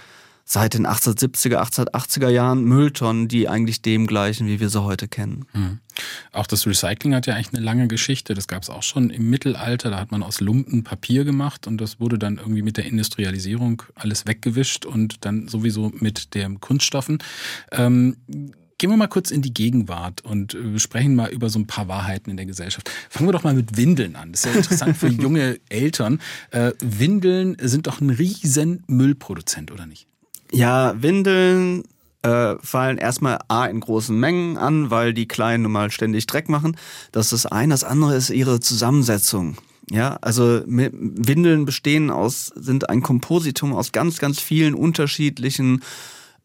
seit 0.45 0.75
den 0.75 0.87
1870er, 0.87 1.57
1880er 1.57 2.29
Jahren 2.29 2.63
Mülltonnen, 2.63 3.27
die 3.27 3.49
eigentlich 3.49 3.81
dem 3.81 4.07
gleichen, 4.07 4.47
wie 4.47 4.61
wir 4.61 4.69
sie 4.69 4.81
heute 4.81 5.09
kennen. 5.09 5.45
Mhm. 5.51 5.79
Auch 6.31 6.47
das 6.47 6.65
Recycling 6.65 7.13
hat 7.13 7.27
ja 7.27 7.35
eigentlich 7.35 7.53
eine 7.53 7.65
lange 7.65 7.89
Geschichte. 7.89 8.33
Das 8.33 8.47
gab 8.47 8.63
es 8.63 8.69
auch 8.69 8.83
schon 8.83 9.09
im 9.09 9.29
Mittelalter. 9.29 9.89
Da 9.89 9.99
hat 9.99 10.11
man 10.11 10.23
aus 10.23 10.39
Lumpen 10.39 10.85
Papier 10.85 11.25
gemacht 11.25 11.67
und 11.67 11.81
das 11.81 11.99
wurde 11.99 12.17
dann 12.17 12.37
irgendwie 12.37 12.61
mit 12.61 12.77
der 12.77 12.85
Industrialisierung 12.85 13.83
alles 13.93 14.25
weggewischt 14.25 14.85
und 14.85 15.25
dann 15.25 15.49
sowieso 15.49 15.91
mit 15.99 16.33
den 16.33 16.61
Kunststoffen. 16.61 17.17
Ähm, 17.73 18.15
Gehen 18.79 18.91
wir 18.91 18.97
mal 18.97 19.07
kurz 19.07 19.31
in 19.31 19.41
die 19.41 19.53
Gegenwart 19.53 20.21
und 20.21 20.53
äh, 20.53 20.77
sprechen 20.77 21.15
mal 21.15 21.31
über 21.31 21.49
so 21.49 21.57
ein 21.57 21.65
paar 21.65 21.87
Wahrheiten 21.87 22.29
in 22.29 22.37
der 22.37 22.45
Gesellschaft. 22.45 22.91
Fangen 23.09 23.27
wir 23.27 23.33
doch 23.33 23.43
mal 23.43 23.55
mit 23.55 23.75
Windeln 23.75 24.15
an. 24.15 24.31
Das 24.31 24.45
ist 24.45 24.51
ja 24.51 24.57
interessant 24.57 24.97
für 24.97 25.07
junge 25.07 25.59
Eltern. 25.69 26.19
Äh, 26.51 26.73
Windeln 26.79 27.57
sind 27.59 27.87
doch 27.87 28.01
ein 28.01 28.11
riesen 28.11 28.83
Müllproduzent, 28.87 29.71
oder 29.71 29.87
nicht? 29.87 30.07
Ja, 30.51 31.01
Windeln 31.01 31.85
äh, 32.21 32.55
fallen 32.61 32.97
erstmal 32.97 33.39
A 33.47 33.65
in 33.65 33.79
großen 33.79 34.17
Mengen 34.17 34.57
an, 34.57 34.91
weil 34.91 35.13
die 35.13 35.27
Kleinen 35.27 35.63
nun 35.63 35.71
mal 35.71 35.89
ständig 35.89 36.27
Dreck 36.27 36.47
machen. 36.47 36.77
Das 37.11 37.31
ist 37.33 37.45
das 37.45 37.51
eine. 37.51 37.73
Das 37.73 37.83
andere 37.83 38.15
ist 38.15 38.29
ihre 38.29 38.59
Zusammensetzung. 38.59 39.57
Ja, 39.89 40.17
also 40.21 40.61
Windeln 40.67 41.65
bestehen 41.65 42.09
aus, 42.09 42.51
sind 42.55 42.89
ein 42.89 43.01
Kompositum 43.01 43.73
aus 43.73 43.93
ganz, 43.93 44.19
ganz 44.19 44.39
vielen 44.41 44.73
unterschiedlichen 44.73 45.81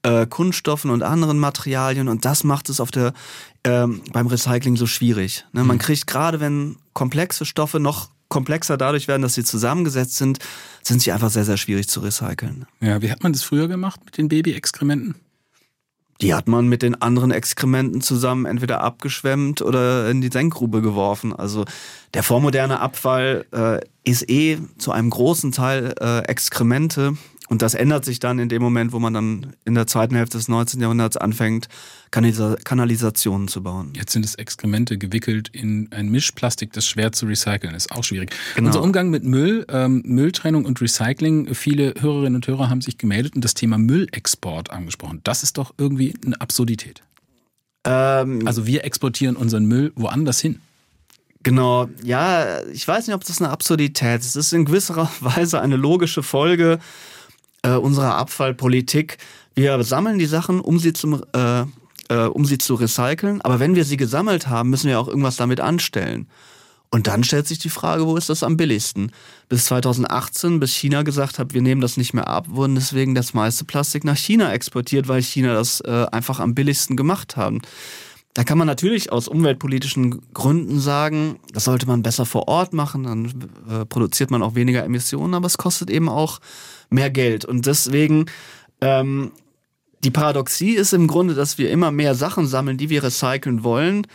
äh, 0.03 0.27
Kunststoffen 0.27 0.91
und 0.91 1.03
anderen 1.03 1.39
Materialien 1.39 2.09
und 2.09 2.25
das 2.25 2.45
macht 2.45 2.69
es 2.69 2.81
auf 2.81 2.91
der 2.91 3.13
ähm, 3.65 4.03
beim 4.13 4.27
Recycling 4.27 4.77
so 4.77 4.87
schwierig. 4.87 5.45
Ne? 5.53 5.65
Man 5.65 5.77
mhm. 5.77 5.81
kriegt 5.81 6.07
gerade, 6.07 6.41
wenn 6.41 6.77
komplexe 6.93 7.45
Stoffe 7.45 7.79
noch 7.81 8.11
komplexer 8.29 8.79
dadurch 8.79 9.09
werden, 9.09 9.23
dass 9.23 9.35
sie 9.35 9.45
zusammengesetzt 9.45 10.17
sind, 10.17 10.39
sind 10.83 11.03
sie 11.03 11.13
einfach 11.13 11.31
sehr, 11.31 11.45
sehr 11.45 11.59
schwierig 11.59 11.89
zu 11.89 12.01
recyceln. 12.01 12.67
Ja, 12.81 13.03
wie 13.03 13.11
hat 13.11 13.23
man 13.23 13.33
das 13.33 13.43
früher 13.43 13.69
gemacht 13.69 14.01
mit 14.05 14.17
den 14.17 14.29
Baby-Exkrementen? 14.29 15.17
Die 16.23 16.35
hat 16.35 16.49
man 16.49 16.69
mit 16.69 16.83
den 16.83 17.01
anderen 17.03 17.31
Exkrementen 17.31 18.01
zusammen 18.01 18.47
entweder 18.47 18.81
abgeschwemmt 18.81 19.61
oder 19.61 20.09
in 20.09 20.21
die 20.21 20.31
Senkgrube 20.33 20.81
geworfen. 20.81 21.35
Also 21.35 21.65
der 22.15 22.23
vormoderne 22.23 22.81
Abfall 22.81 23.45
äh, 23.53 23.81
ist 24.09 24.31
eh 24.31 24.59
zu 24.79 24.93
einem 24.93 25.11
großen 25.11 25.53
Teil 25.53 25.95
äh, 26.01 26.21
Exkremente 26.21 27.19
und 27.53 27.61
das 27.61 27.75
ändert 27.75 28.07
sich 28.07 28.19
dann 28.19 28.39
in 28.39 28.49
dem 28.49 28.63
Moment, 28.63 28.95
wo 28.95 28.99
man 28.99 29.13
dann 29.13 29.53
in 29.67 29.75
der 29.75 29.87
zweiten 29.87 30.15
Hälfte 30.15 30.39
des 30.39 30.49
19. 30.49 30.81
Jahrhunderts 30.81 31.19
anfängt, 31.19 31.69
Kanalisationen 32.11 33.47
zu 33.47 33.63
bauen. 33.63 33.93
Jetzt 33.95 34.13
sind 34.13 34.25
es 34.25 34.37
Exkremente 34.37 34.97
gewickelt 34.97 35.51
in 35.53 35.93
ein 35.93 36.09
Mischplastik, 36.09 36.73
das 36.73 36.87
schwer 36.87 37.13
zu 37.13 37.27
recyceln 37.27 37.75
ist. 37.75 37.93
Auch 37.93 38.05
schwierig. 38.05 38.31
Genau. 38.55 38.69
Unser 38.69 38.83
Umgang 38.83 39.11
mit 39.11 39.25
Müll, 39.25 39.67
ähm, 39.69 40.01
Mülltrennung 40.07 40.65
und 40.65 40.81
Recycling. 40.81 41.55
Viele 41.55 41.93
Hörerinnen 42.01 42.37
und 42.37 42.47
Hörer 42.47 42.71
haben 42.71 42.81
sich 42.81 42.97
gemeldet 42.97 43.35
und 43.37 43.45
das 43.45 43.53
Thema 43.53 43.77
Müllexport 43.77 44.71
angesprochen. 44.71 45.21
Das 45.23 45.43
ist 45.43 45.59
doch 45.59 45.75
irgendwie 45.77 46.15
eine 46.25 46.41
Absurdität. 46.41 47.03
Ähm, 47.85 48.47
also 48.47 48.67
wir 48.67 48.83
exportieren 48.85 49.37
unseren 49.37 49.67
Müll 49.67 49.93
woanders 49.95 50.41
hin. 50.41 50.63
Genau, 51.43 51.91
ja, 52.03 52.63
ich 52.69 52.89
weiß 52.89 53.09
nicht, 53.09 53.15
ob 53.15 53.25
das 53.25 53.43
eine 53.43 53.51
Absurdität 53.51 54.21
ist. 54.21 54.37
Es 54.37 54.47
ist 54.47 54.53
in 54.55 54.65
gewisser 54.65 55.11
Weise 55.21 55.61
eine 55.61 55.77
logische 55.77 56.23
Folge 56.23 56.79
äh, 57.63 57.75
unserer 57.75 58.17
Abfallpolitik. 58.17 59.19
Wir 59.55 59.83
sammeln 59.85 60.19
die 60.19 60.27
Sachen, 60.27 60.61
um 60.61 60.79
sie 60.79 60.93
zum 60.93 61.23
äh, 61.33 61.65
äh, 62.13 62.27
um 62.27 62.45
sie 62.45 62.59
zu 62.59 62.75
recyceln. 62.75 63.41
Aber 63.41 63.61
wenn 63.61 63.75
wir 63.75 63.85
sie 63.85 63.97
gesammelt 63.97 64.49
haben, 64.49 64.71
müssen 64.71 64.89
wir 64.89 65.01
auch 65.01 65.09
irgendwas 65.09 65.37
damit 65.37 65.61
anstellen. 65.61 66.27
Und 66.91 67.07
dann 67.07 67.25
stellt 67.25 67.47
sich 67.47 67.59
die 67.59 67.71
Frage, 67.71 68.07
wo 68.07 68.19
ist 68.19 68.29
das 68.29 68.43
am 68.43 68.59
billigsten? 68.59 69.13
Bis 69.49 69.65
2018, 69.65 70.61
bis 70.61 70.75
China 70.75 71.03
gesagt 71.03 71.39
hat, 71.39 71.55
wir 71.55 71.63
nehmen 71.63 71.81
das 71.81 71.97
nicht 71.97 72.13
mehr 72.13 72.29
ab, 72.29 72.49
wurden 72.51 72.75
deswegen 72.75 73.15
das 73.15 73.33
meiste 73.33 73.65
Plastik 73.65 74.05
nach 74.05 74.17
China 74.17 74.53
exportiert, 74.53 75.09
weil 75.09 75.23
China 75.23 75.55
das 75.55 75.81
äh, 75.81 76.07
einfach 76.13 76.39
am 76.39 76.55
billigsten 76.55 76.95
gemacht 76.97 77.39
haben. 77.39 77.63
Da 78.35 78.45
kann 78.45 78.59
man 78.59 78.67
natürlich 78.67 79.11
aus 79.11 79.27
umweltpolitischen 79.27 80.21
Gründen 80.35 80.81
sagen, 80.81 81.39
das 81.55 81.65
sollte 81.65 81.87
man 81.87 82.03
besser 82.03 82.27
vor 82.27 82.49
Ort 82.49 82.75
machen, 82.75 83.05
dann 83.05 83.51
äh, 83.71 83.87
produziert 83.87 84.31
man 84.31 84.43
auch 84.43 84.55
weniger 84.55 84.85
Emissionen, 84.85 85.33
aber 85.33 85.47
es 85.47 85.57
kostet 85.57 85.89
eben 85.89 86.11
auch 86.11 86.41
mehr 86.93 87.11
Geld. 87.11 87.45
Und 87.45 87.67
deswegen, 87.67 88.27
ähm, 88.81 89.33
die 90.05 90.11
Paradoxie 90.11 90.73
ist 90.73 90.93
im 90.93 91.07
Grunde, 91.07 91.35
dass 91.35 91.59
wir 91.59 91.71
immer 91.71 91.91
mehr 91.91 92.15
Sachen 92.15 92.47
sammeln, 92.47 92.79
die 92.79 92.91
wir 92.91 93.03
recyceln 93.03 93.63
wollen, 93.65 94.07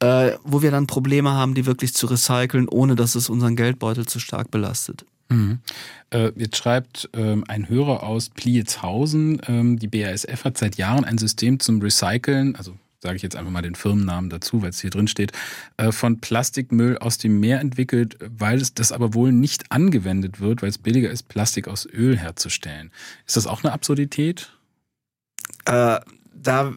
äh, 0.00 0.32
wo 0.44 0.62
wir 0.62 0.70
dann 0.70 0.86
Probleme 0.86 1.32
haben, 1.32 1.54
die 1.54 1.66
wirklich 1.66 1.94
zu 1.94 2.06
recyceln, 2.06 2.68
ohne 2.68 2.94
dass 2.94 3.14
es 3.14 3.28
unseren 3.28 3.56
Geldbeutel 3.56 4.06
zu 4.06 4.20
stark 4.20 4.50
belastet. 4.50 5.04
Mhm. 5.28 5.58
Äh, 6.10 6.32
jetzt 6.36 6.56
schreibt 6.56 7.08
ähm, 7.14 7.44
ein 7.48 7.68
Hörer 7.68 8.02
aus 8.02 8.28
Plietzhausen, 8.28 9.40
ähm, 9.48 9.78
die 9.78 9.88
BASF 9.88 10.44
hat 10.44 10.58
seit 10.58 10.76
Jahren 10.76 11.04
ein 11.04 11.18
System 11.18 11.60
zum 11.60 11.80
Recyceln, 11.80 12.56
also 12.56 12.74
sage 13.04 13.16
ich 13.16 13.22
jetzt 13.22 13.36
einfach 13.36 13.52
mal 13.52 13.62
den 13.62 13.74
Firmennamen 13.74 14.30
dazu, 14.30 14.62
weil 14.62 14.70
es 14.70 14.80
hier 14.80 14.90
drin 14.90 15.06
steht, 15.08 15.32
äh, 15.76 15.92
von 15.92 16.20
Plastikmüll 16.20 16.96
aus 16.98 17.18
dem 17.18 17.38
Meer 17.38 17.60
entwickelt, 17.60 18.16
weil 18.20 18.60
es 18.60 18.72
das 18.72 18.92
aber 18.92 19.12
wohl 19.12 19.30
nicht 19.30 19.70
angewendet 19.70 20.40
wird, 20.40 20.62
weil 20.62 20.70
es 20.70 20.78
billiger 20.78 21.10
ist, 21.10 21.28
Plastik 21.28 21.68
aus 21.68 21.86
Öl 21.86 22.16
herzustellen. 22.16 22.90
Ist 23.26 23.36
das 23.36 23.46
auch 23.46 23.62
eine 23.62 23.74
Absurdität? 23.74 24.52
Äh, 25.66 26.00
da 26.34 26.72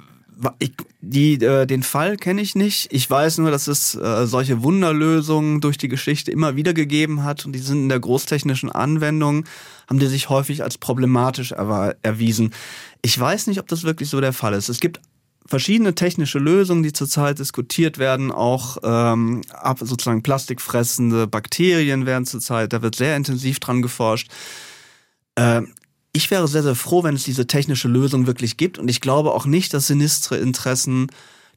ich, 0.60 0.74
die, 1.02 1.34
äh, 1.36 1.66
den 1.66 1.82
Fall 1.82 2.18
kenne 2.18 2.42
ich 2.42 2.56
nicht. 2.56 2.94
Ich 2.94 3.10
weiß 3.10 3.40
nur, 3.40 3.50
dass 3.50 3.68
es 3.68 3.96
äh, 3.96 4.28
solche 4.28 4.62
Wunderlösungen 4.62 5.62
durch 5.62 5.78
die 5.78 5.88
Geschichte 5.88 6.30
immer 6.32 6.56
wieder 6.56 6.74
gegeben 6.74 7.24
hat 7.24 7.46
und 7.46 7.54
die 7.54 7.60
sind 7.60 7.84
in 7.84 7.90
der 7.90 8.00
großtechnischen 8.02 8.72
Anwendung, 8.72 9.46
haben 9.90 10.00
die 10.00 10.08
sich 10.08 10.30
häufig 10.30 10.62
als 10.62 10.78
problematisch 10.78 11.54
erwiesen. 11.54 12.54
Ich 13.02 13.18
weiß 13.18 13.48
nicht, 13.48 13.60
ob 13.60 13.68
das 13.68 13.84
wirklich 13.84 14.10
so 14.10 14.22
der 14.22 14.34
Fall 14.34 14.54
ist. 14.54 14.70
Es 14.70 14.80
gibt 14.80 15.00
verschiedene 15.48 15.96
technische 15.96 16.40
Lösungen, 16.40 16.84
die 16.84 16.94
zurzeit 16.94 17.40
diskutiert 17.40 17.98
werden, 17.98 18.32
auch 18.32 18.78
ähm, 18.84 19.42
ab, 19.52 19.80
sozusagen 19.82 20.24
plastikfressende 20.24 21.28
Bakterien 21.28 22.06
werden 22.06 22.26
zurzeit, 22.26 22.74
da 22.74 22.82
wird 22.82 22.96
sehr 22.96 23.16
intensiv 23.16 23.60
dran 23.60 23.82
geforscht. 23.82 24.30
Äh, 25.36 25.62
ich 26.14 26.30
wäre 26.32 26.48
sehr, 26.48 26.64
sehr 26.64 26.76
froh, 26.76 27.04
wenn 27.04 27.16
es 27.16 27.24
diese 27.24 27.48
technische 27.48 27.88
Lösung 27.88 28.28
wirklich 28.28 28.58
gibt 28.58 28.80
und 28.80 28.90
ich 28.90 29.02
glaube 29.02 29.34
auch 29.34 29.46
nicht, 29.46 29.74
dass 29.74 29.88
sinistre 29.88 30.38
Interessen 30.38 31.08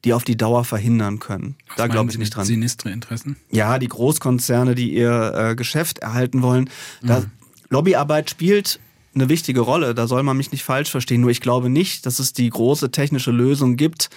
die 0.03 0.13
auf 0.13 0.23
die 0.23 0.35
Dauer 0.35 0.65
verhindern 0.65 1.19
können. 1.19 1.55
Was 1.67 1.77
da 1.77 1.87
glaube 1.87 2.11
ich 2.11 2.17
nicht 2.17 2.35
dran. 2.35 2.45
Sinistre 2.45 2.89
Interessen? 2.89 3.37
Ja, 3.51 3.77
die 3.77 3.87
Großkonzerne, 3.87 4.73
die 4.75 4.93
ihr 4.93 5.33
äh, 5.51 5.55
Geschäft 5.55 5.99
erhalten 5.99 6.41
wollen. 6.41 6.69
Da 7.03 7.19
mhm. 7.19 7.31
Lobbyarbeit 7.69 8.29
spielt 8.29 8.79
eine 9.13 9.29
wichtige 9.29 9.61
Rolle. 9.61 9.93
Da 9.93 10.07
soll 10.07 10.23
man 10.23 10.37
mich 10.37 10.51
nicht 10.51 10.63
falsch 10.63 10.89
verstehen. 10.89 11.21
Nur 11.21 11.31
ich 11.31 11.41
glaube 11.41 11.69
nicht, 11.69 12.05
dass 12.05 12.19
es 12.19 12.33
die 12.33 12.49
große 12.49 12.91
technische 12.91 13.31
Lösung 13.31 13.77
gibt, 13.77 14.09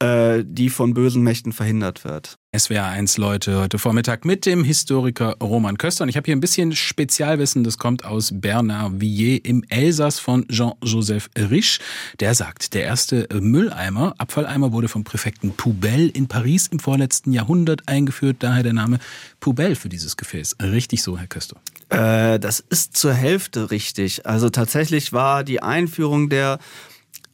äh, 0.00 0.44
die 0.46 0.70
von 0.70 0.94
bösen 0.94 1.22
Mächten 1.22 1.52
verhindert 1.52 2.04
wird. 2.04 2.38
SWR 2.56 2.86
1 2.86 3.16
Leute 3.18 3.60
heute 3.60 3.78
Vormittag 3.78 4.24
mit 4.24 4.44
dem 4.44 4.64
Historiker 4.64 5.36
Roman 5.40 5.78
Köster. 5.78 6.02
Und 6.02 6.08
ich 6.08 6.16
habe 6.16 6.24
hier 6.24 6.34
ein 6.34 6.40
bisschen 6.40 6.74
Spezialwissen, 6.74 7.62
das 7.62 7.78
kommt 7.78 8.04
aus 8.04 8.32
Bernard 8.34 9.00
Villiers 9.00 9.40
im 9.44 9.62
Elsass 9.68 10.18
von 10.18 10.48
Jean-Joseph 10.48 11.30
Riche. 11.38 11.80
Der 12.18 12.34
sagt, 12.34 12.74
der 12.74 12.84
erste 12.84 13.28
Mülleimer, 13.32 14.14
Abfalleimer 14.18 14.72
wurde 14.72 14.88
vom 14.88 15.04
Präfekten 15.04 15.52
Poubelle 15.52 16.08
in 16.08 16.26
Paris 16.26 16.66
im 16.66 16.80
vorletzten 16.80 17.32
Jahrhundert 17.32 17.86
eingeführt. 17.86 18.38
Daher 18.40 18.64
der 18.64 18.72
Name 18.72 18.98
Poubelle 19.38 19.76
für 19.76 19.88
dieses 19.88 20.16
Gefäß. 20.16 20.56
Richtig 20.60 21.02
so, 21.02 21.18
Herr 21.18 21.28
Köster. 21.28 21.56
Äh, 21.90 22.40
das 22.40 22.60
ist 22.60 22.96
zur 22.96 23.12
Hälfte 23.12 23.70
richtig. 23.70 24.26
Also 24.26 24.50
tatsächlich 24.50 25.12
war 25.12 25.44
die 25.44 25.62
Einführung 25.62 26.30
der 26.30 26.58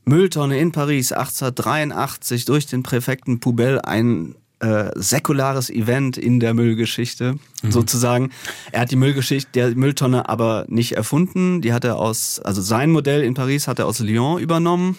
Mülltonne 0.09 0.59
in 0.59 0.73
Paris 0.73 1.13
1883 1.13 2.45
durch 2.45 2.67
den 2.67 2.83
Präfekten 2.83 3.41
Poubelle 3.41 3.85
ein 3.85 4.37
äh, 4.61 4.91
säkulares 4.95 5.69
Event 5.69 6.17
in 6.17 6.41
der 6.41 6.55
Müllgeschichte 6.55 7.39
mhm. 7.63 7.73
sozusagen. 7.73 8.31
Er 8.73 8.83
hat 8.83 8.91
die 8.91 8.97
Müllgeschichte 8.97 9.51
der 9.53 9.75
Mülltonne 9.75 10.29
aber 10.29 10.65
nicht 10.69 10.93
erfunden. 10.93 11.61
Die 11.61 11.73
hat 11.73 11.85
er 11.85 11.97
aus, 11.97 12.39
also 12.39 12.63
sein 12.63 12.91
Modell 12.91 13.23
in 13.23 13.35
Paris 13.35 13.69
hat 13.69 13.81
er 13.81 13.87
aus 13.87 13.99
Lyon 13.99 14.41
übernommen. 14.41 14.97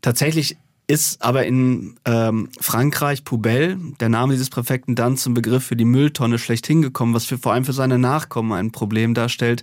Tatsächlich 0.00 0.56
ist 0.90 1.22
aber 1.22 1.46
in 1.46 1.94
ähm, 2.04 2.48
Frankreich 2.60 3.24
Poubelle, 3.24 3.78
der 4.00 4.08
Name 4.08 4.32
dieses 4.32 4.50
Präfekten, 4.50 4.96
dann 4.96 5.16
zum 5.16 5.34
Begriff 5.34 5.64
für 5.64 5.76
die 5.76 5.84
Mülltonne 5.84 6.38
schlechthin 6.38 6.82
gekommen, 6.82 7.14
was 7.14 7.26
für, 7.26 7.38
vor 7.38 7.52
allem 7.52 7.64
für 7.64 7.72
seine 7.72 7.96
Nachkommen 7.96 8.52
ein 8.52 8.72
Problem 8.72 9.14
darstellt, 9.14 9.62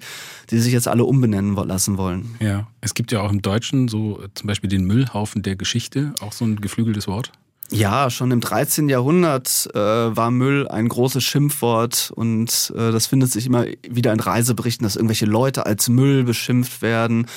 die 0.49 0.57
sich 0.57 0.71
jetzt 0.71 0.87
alle 0.87 1.03
umbenennen 1.03 1.55
lassen 1.55 1.97
wollen. 1.97 2.35
Ja, 2.39 2.67
es 2.79 2.93
gibt 2.93 3.11
ja 3.11 3.21
auch 3.21 3.31
im 3.31 3.41
Deutschen 3.41 3.89
so 3.89 4.21
zum 4.35 4.47
Beispiel 4.47 4.69
den 4.69 4.85
Müllhaufen 4.85 5.43
der 5.43 5.57
Geschichte, 5.57 6.13
auch 6.21 6.31
so 6.31 6.45
ein 6.45 6.61
geflügeltes 6.61 7.07
Wort. 7.07 7.33
Ja, 7.69 8.09
schon 8.09 8.31
im 8.31 8.39
13. 8.39 8.87
Jahrhundert 8.87 9.69
äh, 9.73 9.77
war 9.77 10.31
Müll 10.31 10.67
ein 10.69 10.87
großes 10.87 11.23
Schimpfwort 11.23 12.11
und 12.15 12.71
äh, 12.75 12.91
das 12.91 13.07
findet 13.07 13.31
sich 13.31 13.45
immer 13.45 13.65
wieder 13.87 14.13
in 14.13 14.21
Reiseberichten, 14.21 14.85
dass 14.85 14.95
irgendwelche 14.95 15.25
Leute 15.25 15.65
als 15.65 15.89
Müll 15.89 16.23
beschimpft 16.23 16.81
werden 16.81 17.27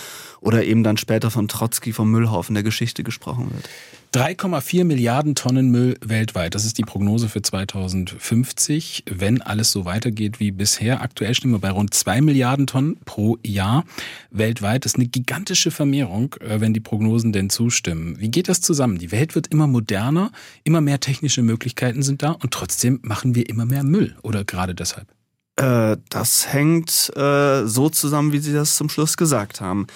oder 0.41 0.65
eben 0.65 0.85
dann 0.85 0.97
später 0.97 1.31
von 1.31 1.49
Trotzki 1.49 1.93
vom 1.93 2.11
Müllhaufen 2.11 2.55
der 2.55 2.63
Geschichte 2.63 3.03
gesprochen 3.03 3.51
wird. 3.53 3.69
3,4 4.13 4.83
Milliarden 4.83 5.37
Tonnen 5.37 5.71
Müll 5.71 5.97
weltweit. 6.05 6.57
Das 6.57 6.65
ist 6.65 6.79
die 6.79 6.83
Prognose 6.83 7.29
für 7.29 7.43
2050, 7.43 9.05
wenn 9.09 9.41
alles 9.41 9.71
so 9.71 9.85
weitergeht 9.85 10.41
wie 10.41 10.51
bisher. 10.51 11.01
Aktuell 11.01 11.33
stehen 11.33 11.53
wir 11.53 11.61
bei 11.61 11.71
rund 11.71 11.95
2 11.95 12.21
Milliarden 12.21 12.67
Tonnen 12.67 12.99
pro 13.05 13.39
Jahr 13.47 13.85
weltweit. 14.33 14.85
Das 14.85 14.95
ist 14.95 14.99
eine 14.99 15.07
gigantische 15.07 15.71
Vermehrung, 15.71 16.35
äh, 16.41 16.61
wenn 16.61 16.75
die 16.75 16.81
Prognosen 16.81 17.33
denn 17.33 17.51
zustimmen. 17.51 18.19
Wie 18.19 18.33
geht 18.33 18.49
das 18.49 18.61
zusammen? 18.61 18.99
Die 18.99 19.13
Welt 19.13 19.37
wird 19.37 19.47
immer 19.47 19.69
moderner, 19.69 20.33
immer 20.65 20.81
mehr 20.81 20.99
technische 20.99 21.43
Möglichkeiten 21.43 22.03
sind 22.03 22.25
da 22.25 22.33
und 22.33 22.51
trotzdem 22.51 22.99
machen 23.03 23.37
wir 23.37 23.49
immer 23.49 23.65
mehr 23.65 23.85
Müll. 23.85 24.17
Oder 24.23 24.43
gerade 24.43 24.75
deshalb? 24.75 25.07
Äh, 25.55 25.99
das 26.09 26.53
hängt 26.53 27.13
äh, 27.15 27.65
so 27.65 27.89
zusammen, 27.91 28.33
wie 28.33 28.41
Sie 28.41 28.53
das 28.53 28.75
zum 28.75 28.89
Schluss 28.89 29.17
gesagt 29.17 29.61
haben. 29.61 29.87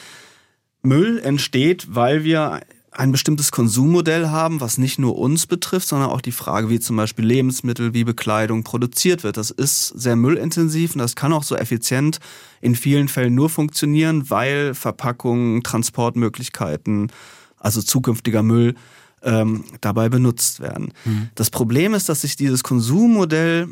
Müll 0.83 1.19
entsteht, 1.19 1.89
weil 1.97 2.23
wir 2.23 2.61
ein 2.97 3.11
bestimmtes 3.11 3.51
Konsummodell 3.51 4.29
haben, 4.29 4.61
was 4.61 4.79
nicht 4.79 4.99
nur 4.99 5.19
uns 5.19 5.47
betrifft, 5.47 5.89
sondern 5.89 6.11
auch 6.11 6.21
die 6.21 6.33
Frage, 6.33 6.71
wie 6.71 6.79
zum 6.79 6.97
Beispiel 6.97 7.25
Lebensmittel, 7.25 7.93
wie 7.93 8.05
Bekleidung 8.05 8.63
produziert 8.63 9.25
wird. 9.25 9.37
Das 9.37 9.51
ist 9.51 9.89
sehr 9.89 10.15
müllintensiv 10.15 10.95
und 10.95 11.01
das 11.01 11.17
kann 11.17 11.33
auch 11.33 11.43
so 11.43 11.57
effizient 11.57 12.21
in 12.61 12.77
vielen 12.77 13.09
Fällen 13.09 13.35
nur 13.35 13.51
funktionieren, 13.51 14.31
weil 14.31 14.75
Verpackungen, 14.75 15.65
Transportmöglichkeiten, 15.65 17.11
also 17.59 17.83
zukünftiger 17.83 18.45
Müll 18.45 18.75
ähm, 19.23 19.65
dabei 19.81 20.09
benutzt 20.09 20.61
werden. 20.61 20.93
Mhm. 21.05 21.31
Das 21.35 21.51
Problem 21.51 21.95
ist, 21.95 22.09
dass 22.09 22.21
sich 22.21 22.37
dieses 22.37 22.63
Konsummodell 22.63 23.69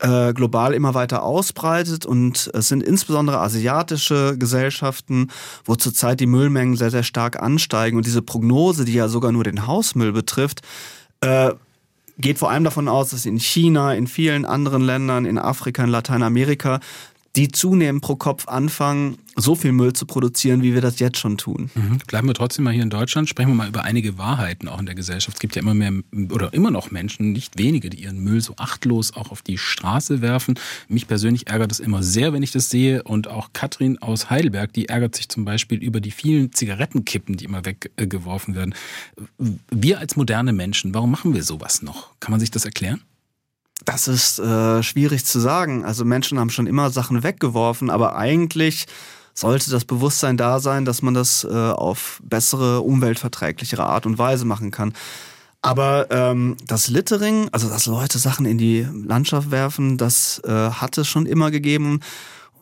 äh, 0.00 0.32
global 0.32 0.74
immer 0.74 0.94
weiter 0.94 1.22
ausbreitet 1.22 2.06
und 2.06 2.50
es 2.54 2.68
sind 2.68 2.82
insbesondere 2.82 3.40
asiatische 3.40 4.36
Gesellschaften, 4.38 5.28
wo 5.64 5.74
zurzeit 5.74 6.20
die 6.20 6.26
Müllmengen 6.26 6.76
sehr, 6.76 6.90
sehr 6.90 7.02
stark 7.02 7.42
ansteigen. 7.42 7.96
Und 7.96 8.06
diese 8.06 8.22
Prognose, 8.22 8.84
die 8.84 8.94
ja 8.94 9.08
sogar 9.08 9.32
nur 9.32 9.44
den 9.44 9.66
Hausmüll 9.66 10.12
betrifft, 10.12 10.62
äh, 11.20 11.52
geht 12.18 12.38
vor 12.38 12.50
allem 12.50 12.64
davon 12.64 12.88
aus, 12.88 13.10
dass 13.10 13.26
in 13.26 13.38
China, 13.38 13.94
in 13.94 14.06
vielen 14.06 14.44
anderen 14.44 14.82
Ländern, 14.82 15.24
in 15.24 15.38
Afrika, 15.38 15.84
in 15.84 15.90
Lateinamerika 15.90 16.80
die 17.36 17.48
zunehmend 17.48 18.02
pro 18.02 18.16
Kopf 18.16 18.48
anfangen, 18.48 19.18
so 19.36 19.54
viel 19.54 19.72
Müll 19.72 19.92
zu 19.92 20.06
produzieren, 20.06 20.62
wie 20.62 20.72
wir 20.72 20.80
das 20.80 20.98
jetzt 20.98 21.18
schon 21.18 21.36
tun. 21.36 21.70
Mhm. 21.74 21.98
Bleiben 22.06 22.26
wir 22.26 22.34
trotzdem 22.34 22.64
mal 22.64 22.72
hier 22.72 22.82
in 22.82 22.90
Deutschland, 22.90 23.28
sprechen 23.28 23.50
wir 23.50 23.54
mal 23.54 23.68
über 23.68 23.84
einige 23.84 24.16
Wahrheiten 24.16 24.66
auch 24.68 24.80
in 24.80 24.86
der 24.86 24.94
Gesellschaft. 24.94 25.36
Es 25.36 25.40
gibt 25.40 25.54
ja 25.54 25.62
immer 25.62 25.74
mehr 25.74 25.92
oder 26.30 26.54
immer 26.54 26.70
noch 26.70 26.90
Menschen, 26.90 27.32
nicht 27.32 27.58
wenige, 27.58 27.90
die 27.90 28.02
ihren 28.02 28.18
Müll 28.18 28.40
so 28.40 28.54
achtlos 28.56 29.14
auch 29.14 29.30
auf 29.30 29.42
die 29.42 29.58
Straße 29.58 30.22
werfen. 30.22 30.58
Mich 30.88 31.06
persönlich 31.06 31.48
ärgert 31.48 31.70
das 31.70 31.80
immer 31.80 32.02
sehr, 32.02 32.32
wenn 32.32 32.42
ich 32.42 32.52
das 32.52 32.70
sehe. 32.70 33.02
Und 33.02 33.28
auch 33.28 33.50
Katrin 33.52 33.98
aus 33.98 34.30
Heidelberg, 34.30 34.72
die 34.72 34.88
ärgert 34.88 35.14
sich 35.14 35.28
zum 35.28 35.44
Beispiel 35.44 35.82
über 35.82 36.00
die 36.00 36.10
vielen 36.12 36.52
Zigarettenkippen, 36.52 37.36
die 37.36 37.44
immer 37.44 37.66
weggeworfen 37.66 38.54
werden. 38.54 38.74
Wir 39.70 39.98
als 39.98 40.16
moderne 40.16 40.54
Menschen, 40.54 40.94
warum 40.94 41.10
machen 41.10 41.34
wir 41.34 41.42
sowas 41.42 41.82
noch? 41.82 42.18
Kann 42.20 42.30
man 42.30 42.40
sich 42.40 42.50
das 42.50 42.64
erklären? 42.64 43.02
Das 43.84 44.08
ist 44.08 44.38
äh, 44.38 44.82
schwierig 44.82 45.24
zu 45.24 45.38
sagen. 45.38 45.84
Also 45.84 46.04
Menschen 46.04 46.38
haben 46.38 46.50
schon 46.50 46.66
immer 46.66 46.90
Sachen 46.90 47.22
weggeworfen, 47.22 47.90
aber 47.90 48.16
eigentlich 48.16 48.86
sollte 49.34 49.70
das 49.70 49.84
Bewusstsein 49.84 50.36
da 50.36 50.60
sein, 50.60 50.84
dass 50.84 51.02
man 51.02 51.14
das 51.14 51.44
äh, 51.44 51.48
auf 51.48 52.20
bessere, 52.24 52.80
umweltverträglichere 52.80 53.84
Art 53.84 54.06
und 54.06 54.18
Weise 54.18 54.46
machen 54.46 54.70
kann. 54.70 54.94
Aber 55.62 56.06
ähm, 56.10 56.56
das 56.66 56.88
Littering, 56.88 57.48
also 57.52 57.68
dass 57.68 57.86
Leute 57.86 58.18
Sachen 58.18 58.46
in 58.46 58.56
die 58.56 58.86
Landschaft 58.92 59.50
werfen, 59.50 59.98
das 59.98 60.40
äh, 60.44 60.50
hat 60.50 60.96
es 60.96 61.08
schon 61.08 61.26
immer 61.26 61.50
gegeben. 61.50 62.00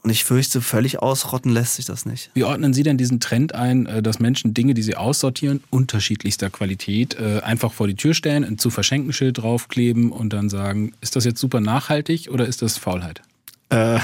Und 0.05 0.11
ich 0.11 0.25
fürchte, 0.25 0.61
völlig 0.61 1.01
ausrotten 1.01 1.51
lässt 1.51 1.77
sich 1.77 1.87
das 1.87 2.05
nicht. 2.05 2.31
Wie 2.35 2.45
ordnen 2.45 2.75
Sie 2.75 2.83
denn 2.83 2.99
diesen 2.99 3.21
Trend 3.21 3.55
ein, 3.55 3.87
äh, 3.87 4.03
dass 4.03 4.19
Menschen 4.19 4.53
Dinge, 4.53 4.75
die 4.75 4.83
sie 4.83 4.97
aussortieren, 4.97 5.64
unterschiedlichster 5.71 6.51
Qualität, 6.51 7.19
äh, 7.19 7.40
einfach 7.40 7.73
vor 7.73 7.87
die 7.87 7.95
Tür 7.95 8.12
stellen, 8.12 8.45
ein 8.45 8.59
zu 8.59 8.69
verschenken 8.69 9.14
Schild 9.14 9.38
draufkleben 9.38 10.12
und 10.12 10.35
dann 10.35 10.51
sagen, 10.51 10.93
ist 11.01 11.17
das 11.17 11.25
jetzt 11.25 11.40
super 11.40 11.61
nachhaltig 11.61 12.29
oder 12.31 12.47
ist 12.47 12.61
das 12.61 12.77
Faulheit? 12.77 13.23
Äh, 13.71 13.99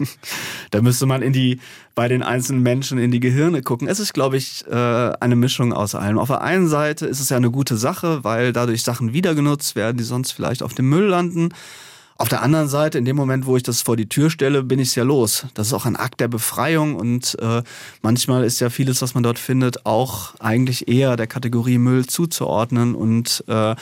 da 0.70 0.82
müsste 0.82 1.06
man 1.06 1.22
in 1.22 1.32
die, 1.32 1.60
bei 1.94 2.08
den 2.08 2.22
einzelnen 2.22 2.62
Menschen 2.62 2.98
in 2.98 3.10
die 3.10 3.20
Gehirne 3.20 3.62
gucken. 3.62 3.88
Es 3.88 4.00
ist, 4.00 4.12
glaube 4.12 4.36
ich, 4.36 4.66
eine 4.70 5.34
Mischung 5.34 5.72
aus 5.72 5.94
allem. 5.94 6.18
Auf 6.18 6.28
der 6.28 6.42
einen 6.42 6.68
Seite 6.68 7.06
ist 7.06 7.20
es 7.20 7.30
ja 7.30 7.38
eine 7.38 7.50
gute 7.50 7.78
Sache, 7.78 8.22
weil 8.22 8.52
dadurch 8.52 8.82
Sachen 8.82 9.14
wieder 9.14 9.34
genutzt 9.34 9.76
werden, 9.76 9.96
die 9.96 10.04
sonst 10.04 10.32
vielleicht 10.32 10.62
auf 10.62 10.74
dem 10.74 10.90
Müll 10.90 11.06
landen. 11.06 11.54
Auf 12.22 12.28
der 12.28 12.42
anderen 12.42 12.68
Seite, 12.68 12.98
in 12.98 13.04
dem 13.04 13.16
Moment, 13.16 13.46
wo 13.46 13.56
ich 13.56 13.64
das 13.64 13.82
vor 13.82 13.96
die 13.96 14.08
Tür 14.08 14.30
stelle, 14.30 14.62
bin 14.62 14.78
ich 14.78 14.94
ja 14.94 15.02
los. 15.02 15.44
Das 15.54 15.66
ist 15.66 15.72
auch 15.72 15.86
ein 15.86 15.96
Akt 15.96 16.20
der 16.20 16.28
Befreiung 16.28 16.94
und 16.94 17.36
äh, 17.40 17.64
manchmal 18.00 18.44
ist 18.44 18.60
ja 18.60 18.70
vieles, 18.70 19.02
was 19.02 19.14
man 19.14 19.24
dort 19.24 19.40
findet, 19.40 19.86
auch 19.86 20.32
eigentlich 20.38 20.86
eher 20.86 21.16
der 21.16 21.26
Kategorie 21.26 21.78
Müll 21.78 22.06
zuzuordnen 22.06 22.94
und 22.94 23.42
äh, 23.48 23.74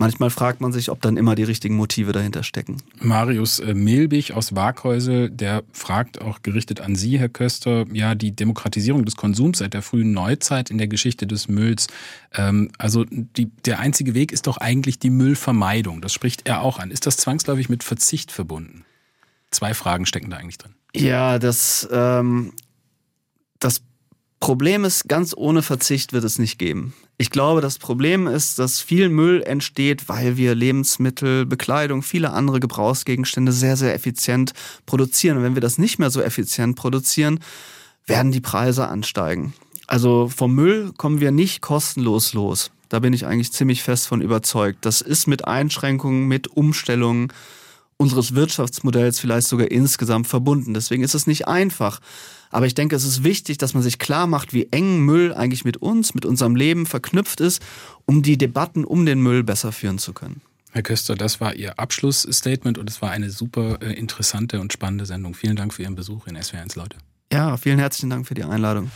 Manchmal 0.00 0.30
fragt 0.30 0.62
man 0.62 0.72
sich, 0.72 0.90
ob 0.90 1.02
dann 1.02 1.18
immer 1.18 1.34
die 1.34 1.42
richtigen 1.42 1.76
Motive 1.76 2.12
dahinter 2.12 2.42
stecken. 2.42 2.78
Marius 3.02 3.58
äh, 3.58 3.74
Mehlbich 3.74 4.32
aus 4.32 4.56
Waghäusel, 4.56 5.28
der 5.28 5.62
fragt 5.72 6.22
auch 6.22 6.40
gerichtet 6.40 6.80
an 6.80 6.96
Sie, 6.96 7.18
Herr 7.18 7.28
Köster, 7.28 7.84
ja, 7.92 8.14
die 8.14 8.34
Demokratisierung 8.34 9.04
des 9.04 9.16
Konsums 9.16 9.58
seit 9.58 9.74
der 9.74 9.82
frühen 9.82 10.12
Neuzeit 10.12 10.70
in 10.70 10.78
der 10.78 10.88
Geschichte 10.88 11.26
des 11.26 11.48
Mülls. 11.48 11.88
Ähm, 12.32 12.70
also 12.78 13.04
die, 13.10 13.50
der 13.66 13.78
einzige 13.80 14.14
Weg 14.14 14.32
ist 14.32 14.46
doch 14.46 14.56
eigentlich 14.56 14.98
die 15.00 15.10
Müllvermeidung. 15.10 16.00
Das 16.00 16.14
spricht 16.14 16.48
er 16.48 16.62
auch 16.62 16.78
an. 16.78 16.90
Ist 16.90 17.04
das 17.04 17.18
zwangsläufig 17.18 17.68
mit 17.68 17.84
Verzicht 17.84 18.32
verbunden? 18.32 18.86
Zwei 19.50 19.74
Fragen 19.74 20.06
stecken 20.06 20.30
da 20.30 20.38
eigentlich 20.38 20.56
drin. 20.56 20.72
Ja, 20.96 21.38
das, 21.38 21.86
ähm, 21.92 22.54
das 23.58 23.82
Problem 24.40 24.86
ist, 24.86 25.06
ganz 25.06 25.34
ohne 25.36 25.62
Verzicht 25.62 26.14
wird 26.14 26.24
es 26.24 26.38
nicht 26.38 26.58
geben. 26.58 26.94
Ich 27.18 27.30
glaube, 27.30 27.60
das 27.60 27.78
Problem 27.78 28.26
ist, 28.26 28.58
dass 28.58 28.80
viel 28.80 29.10
Müll 29.10 29.42
entsteht, 29.42 30.08
weil 30.08 30.38
wir 30.38 30.54
Lebensmittel, 30.54 31.44
Bekleidung, 31.44 32.02
viele 32.02 32.30
andere 32.30 32.58
Gebrauchsgegenstände 32.58 33.52
sehr, 33.52 33.76
sehr 33.76 33.94
effizient 33.94 34.54
produzieren. 34.86 35.36
Und 35.36 35.42
wenn 35.42 35.54
wir 35.54 35.60
das 35.60 35.76
nicht 35.76 35.98
mehr 35.98 36.10
so 36.10 36.22
effizient 36.22 36.76
produzieren, 36.76 37.40
werden 38.06 38.32
die 38.32 38.40
Preise 38.40 38.88
ansteigen. 38.88 39.52
Also 39.86 40.30
vom 40.34 40.54
Müll 40.54 40.92
kommen 40.96 41.20
wir 41.20 41.30
nicht 41.30 41.60
kostenlos 41.60 42.32
los. 42.32 42.70
Da 42.88 42.98
bin 42.98 43.12
ich 43.12 43.26
eigentlich 43.26 43.52
ziemlich 43.52 43.82
fest 43.82 44.08
von 44.08 44.22
überzeugt. 44.22 44.86
Das 44.86 45.02
ist 45.02 45.26
mit 45.26 45.46
Einschränkungen, 45.46 46.26
mit 46.26 46.48
Umstellungen 46.48 47.30
unseres 47.98 48.34
Wirtschaftsmodells 48.34 49.20
vielleicht 49.20 49.46
sogar 49.46 49.70
insgesamt 49.70 50.26
verbunden. 50.26 50.72
Deswegen 50.72 51.02
ist 51.02 51.14
es 51.14 51.26
nicht 51.26 51.46
einfach. 51.46 52.00
Aber 52.50 52.66
ich 52.66 52.74
denke, 52.74 52.96
es 52.96 53.04
ist 53.04 53.24
wichtig, 53.24 53.58
dass 53.58 53.74
man 53.74 53.82
sich 53.82 53.98
klar 53.98 54.26
macht, 54.26 54.52
wie 54.52 54.68
eng 54.70 55.00
Müll 55.00 55.32
eigentlich 55.32 55.64
mit 55.64 55.76
uns, 55.78 56.14
mit 56.14 56.26
unserem 56.26 56.56
Leben 56.56 56.84
verknüpft 56.84 57.40
ist, 57.40 57.62
um 58.06 58.22
die 58.22 58.36
Debatten 58.36 58.84
um 58.84 59.06
den 59.06 59.20
Müll 59.22 59.44
besser 59.44 59.72
führen 59.72 59.98
zu 59.98 60.12
können. 60.12 60.42
Herr 60.72 60.82
Köster, 60.82 61.16
das 61.16 61.40
war 61.40 61.54
Ihr 61.54 61.78
Abschlussstatement 61.78 62.78
und 62.78 62.88
es 62.88 63.02
war 63.02 63.10
eine 63.10 63.30
super 63.30 63.78
äh, 63.82 63.92
interessante 63.92 64.60
und 64.60 64.72
spannende 64.72 65.06
Sendung. 65.06 65.34
Vielen 65.34 65.56
Dank 65.56 65.74
für 65.74 65.82
Ihren 65.82 65.96
Besuch 65.96 66.26
in 66.26 66.36
SWR1 66.36 66.76
Leute. 66.76 66.96
Ja, 67.32 67.56
vielen 67.56 67.78
herzlichen 67.78 68.10
Dank 68.10 68.26
für 68.26 68.34
die 68.34 68.44
Einladung. 68.44 68.90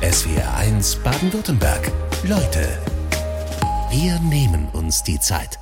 SWR1 0.00 1.00
Baden-Württemberg. 1.02 1.90
Leute, 2.24 2.78
wir 3.90 4.18
nehmen 4.20 4.68
uns 4.72 5.02
die 5.02 5.18
Zeit. 5.18 5.58